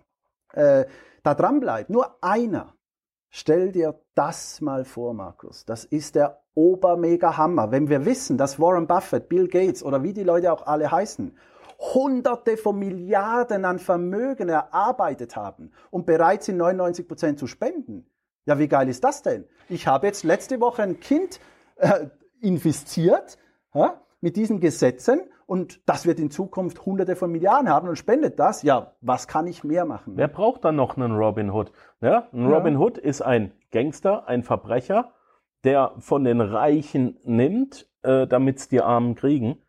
[0.52, 0.84] äh,
[1.22, 2.74] da dran bleibt, nur einer,
[3.30, 5.64] Stell dir das mal vor, Markus.
[5.66, 7.70] Das ist der Obermega-Hammer.
[7.70, 11.36] Wenn wir wissen, dass Warren Buffett, Bill Gates oder wie die Leute auch alle heißen,
[11.78, 18.06] Hunderte von Milliarden an Vermögen erarbeitet haben und bereit sind, 99 Prozent zu spenden,
[18.48, 19.44] Ja, wie geil ist das denn?
[19.68, 21.38] Ich habe jetzt letzte Woche ein Kind
[21.76, 22.06] äh,
[22.40, 23.36] infiziert
[23.74, 28.38] ja, mit diesen Gesetzen und das wird in Zukunft hunderte von Milliarden haben und spendet
[28.38, 28.62] das.
[28.62, 30.16] Ja, was kann ich mehr machen?
[30.16, 31.72] Wer braucht dann noch einen Robin Hood?
[32.00, 32.56] Ja, ein Ja.
[32.56, 35.12] Robin Hood ist ein Gangster, ein Verbrecher,
[35.64, 39.60] der von den Reichen nimmt, äh, damit es die Armen kriegen.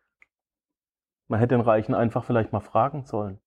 [1.28, 3.40] Man hätte den Reichen einfach vielleicht mal fragen sollen.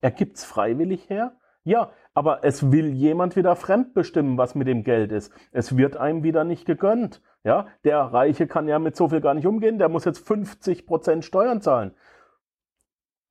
[0.00, 1.36] Er gibt's freiwillig her?
[1.62, 5.32] Ja, aber es will jemand wieder fremdbestimmen, was mit dem Geld ist.
[5.52, 7.22] Es wird einem wieder nicht gegönnt.
[7.44, 9.78] Ja, der Reiche kann ja mit so viel gar nicht umgehen.
[9.78, 11.94] Der muss jetzt 50% Steuern zahlen.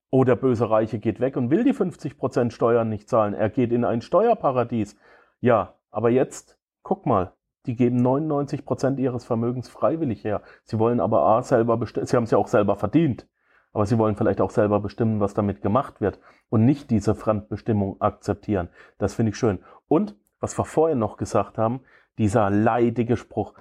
[0.09, 3.33] Oh, der böse Reiche geht weg und will die 50% Steuern nicht zahlen.
[3.33, 4.95] Er geht in ein Steuerparadies.
[5.41, 7.33] Ja, aber jetzt, guck mal,
[7.65, 10.43] die geben 99% ihres Vermögens freiwillig her.
[10.63, 13.27] Sie wollen aber A, selber sie haben es ja auch selber verdient.
[13.73, 18.01] Aber sie wollen vielleicht auch selber bestimmen, was damit gemacht wird und nicht diese Fremdbestimmung
[18.01, 18.69] akzeptieren.
[18.97, 19.59] Das finde ich schön.
[19.87, 21.81] Und, was wir vorhin noch gesagt haben,
[22.17, 23.53] dieser leidige Spruch,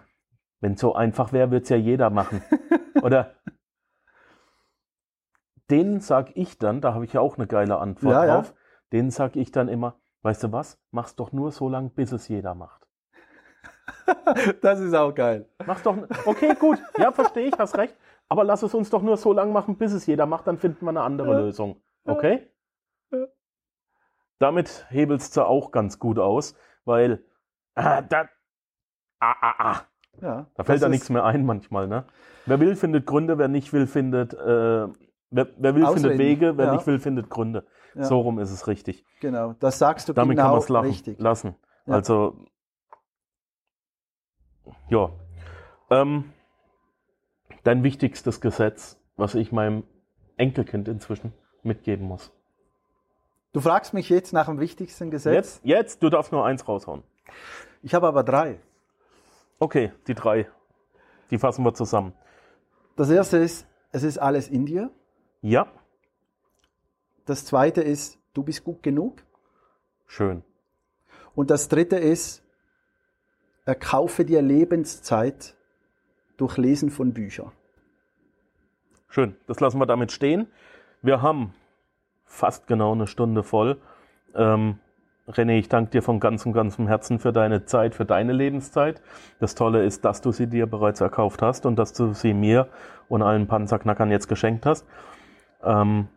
[0.60, 2.42] wenn es so einfach wäre, würde es ja jeder machen.
[3.02, 3.34] Oder
[5.70, 8.34] den sag ich dann, da habe ich ja auch eine geile Antwort Ja, ja.
[8.36, 8.54] drauf,
[8.92, 12.28] den sag ich dann immer, weißt du was, mach's doch nur so lang, bis es
[12.28, 12.86] jeder macht.
[14.60, 15.48] Das ist auch geil.
[15.64, 17.96] Mach's doch, okay, gut, ja, verstehe ich, hast recht,
[18.28, 20.84] aber lass es uns doch nur so lang machen, bis es jeder macht, dann finden
[20.84, 21.38] wir eine andere Ja.
[21.38, 21.82] Lösung.
[22.04, 22.48] Okay?
[23.10, 23.26] Ja.
[24.38, 26.54] Damit hebelst du auch ganz gut aus,
[26.84, 27.24] weil
[27.74, 28.28] ah, da,
[29.20, 29.80] ah, ah, ah,
[30.20, 32.04] Ja, da fällt da nichts mehr ein manchmal, ne?
[32.46, 34.88] Wer will, findet Gründe, wer nicht will, findet, äh, wer,
[35.30, 36.18] wer will, findet Ausreden.
[36.18, 36.72] Wege, wer Ja.
[36.74, 37.66] nicht will, findet Gründe.
[37.98, 39.06] So rum ist es richtig.
[39.20, 41.56] Genau, das sagst du Damit genau kann man es lassen.
[41.86, 42.44] Also,
[44.90, 45.10] ja.
[45.90, 46.32] Ähm,
[47.66, 49.82] dein wichtigstes Gesetz, was ich meinem
[50.36, 52.30] Enkelkind inzwischen mitgeben muss.
[53.52, 55.34] Du fragst mich jetzt nach dem wichtigsten Gesetz.
[55.34, 57.02] Jetzt, jetzt, du darfst nur eins raushauen.
[57.82, 58.60] Ich habe aber drei.
[59.58, 60.48] Okay, die drei.
[61.30, 62.12] Die fassen wir zusammen.
[62.94, 64.90] Das erste ist, es ist alles in dir.
[65.42, 65.66] Ja,
[67.24, 69.22] Das zweite ist, du bist gut genug.
[70.06, 70.44] schön.
[71.34, 72.42] Und das dritte ist,
[73.64, 75.55] erkaufe dir Lebenszeit
[76.36, 77.52] durch Lesen von Büchern.
[79.08, 80.48] Schön, das lassen wir damit stehen.
[81.02, 81.54] Wir haben
[82.24, 83.80] fast genau eine Stunde voll.
[84.34, 84.78] Ähm,
[85.28, 89.02] René, ich danke dir von ganzem, ganzem Herzen für deine Zeit, für deine Lebenszeit.
[89.40, 92.68] Das Tolle ist, dass du sie dir bereits erkauft hast und dass du sie mir
[93.08, 94.86] und allen Panzerknackern jetzt geschenkt hast.
[95.64, 96.08] Ähm,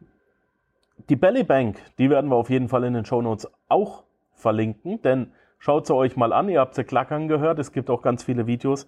[1.09, 4.03] die Belly Bank, die werden wir auf jeden Fall in den Shownotes auch
[4.33, 6.49] verlinken, denn schaut sie euch mal an.
[6.49, 7.57] Ihr habt sie klackern gehört.
[7.57, 8.85] Es gibt auch ganz viele Videos.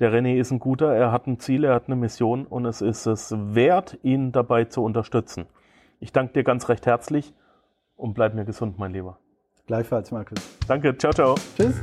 [0.00, 2.80] Der René ist ein guter, er hat ein Ziel, er hat eine Mission und es
[2.80, 5.44] ist es wert, ihn dabei zu unterstützen.
[6.00, 7.34] Ich danke dir ganz recht herzlich
[7.96, 9.18] und bleib mir gesund, mein Lieber.
[9.66, 10.38] Gleichfalls, Markus.
[10.66, 11.34] Danke, ciao, ciao.
[11.54, 11.74] Tschüss.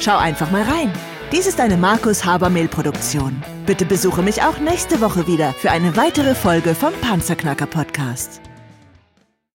[0.00, 0.92] Schau einfach mal rein.
[1.32, 3.42] Dies ist eine Markus Habermehl Produktion.
[3.66, 8.40] Bitte besuche mich auch nächste Woche wieder für eine weitere Folge vom Panzerknacker Podcast.